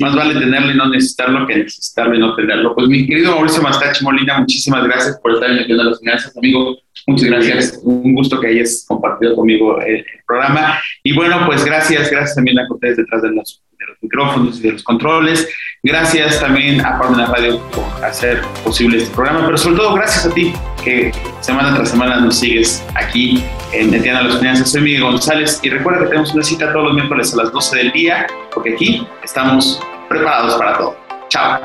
Más 0.00 0.14
vale 0.14 0.38
tenerlo 0.38 0.72
y 0.72 0.76
no 0.76 0.88
necesitarlo 0.88 1.46
que 1.46 1.56
necesitarlo 1.56 2.14
y 2.14 2.18
no 2.18 2.34
tenerlo. 2.34 2.74
Pues 2.74 2.88
mi 2.88 3.06
querido 3.06 3.32
Mauricio 3.32 3.62
Mastachi 3.62 4.04
Molina, 4.04 4.38
muchísimas 4.38 4.84
gracias 4.84 5.18
por 5.20 5.34
estar 5.34 5.50
metiendo 5.50 5.84
las 5.84 5.98
finanzas, 5.98 6.36
amigo. 6.36 6.76
Muchas 7.06 7.28
gracias. 7.28 7.80
Un 7.82 8.14
gusto 8.14 8.40
que 8.40 8.48
hayas 8.48 8.84
compartido 8.86 9.34
conmigo 9.34 9.80
el, 9.80 10.04
programa. 10.26 10.78
Y 11.04 11.14
bueno, 11.14 11.46
pues 11.46 11.64
gracias, 11.64 12.10
gracias 12.10 12.34
también 12.34 12.58
a 12.58 12.66
ustedes 12.68 12.96
detrás 12.96 13.22
de 13.22 13.30
los, 13.30 13.62
de 13.78 13.86
los, 13.86 13.96
micrófonos 14.02 14.58
y 14.58 14.62
de 14.62 14.72
los 14.72 14.82
controles. 14.82 15.48
Gracias 15.82 16.40
también 16.40 16.80
a 16.84 16.98
Parmena 16.98 17.26
Radio 17.26 17.60
por 17.70 18.04
hacer 18.04 18.40
posible 18.64 18.98
este 18.98 19.14
programa, 19.14 19.46
pero 19.46 19.56
sobre 19.56 19.76
todo 19.76 19.94
gracias 19.94 20.26
a 20.26 20.34
ti 20.34 20.52
que 20.86 21.10
semana 21.40 21.74
tras 21.74 21.90
semana 21.90 22.20
nos 22.20 22.38
sigues 22.38 22.84
aquí 22.94 23.42
en 23.72 23.92
Entienda 23.92 24.22
las 24.22 24.38
Finanzas. 24.38 24.70
Soy 24.70 24.82
Miguel 24.82 25.02
González 25.02 25.58
y 25.64 25.68
recuerda 25.68 26.02
que 26.02 26.06
tenemos 26.06 26.32
una 26.32 26.44
cita 26.44 26.72
todos 26.72 26.84
los 26.86 26.94
miércoles 26.94 27.34
a 27.34 27.42
las 27.42 27.52
12 27.52 27.76
del 27.76 27.92
día, 27.92 28.26
porque 28.54 28.74
aquí 28.74 29.04
estamos 29.24 29.80
preparados 30.08 30.54
para 30.54 30.78
todo. 30.78 30.96
Chao. 31.28 31.60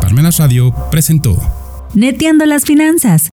Parmenas 0.00 0.38
Radio 0.38 0.74
presentó 0.90 1.36
Neteando 1.94 2.46
las 2.46 2.64
finanzas 2.64 3.30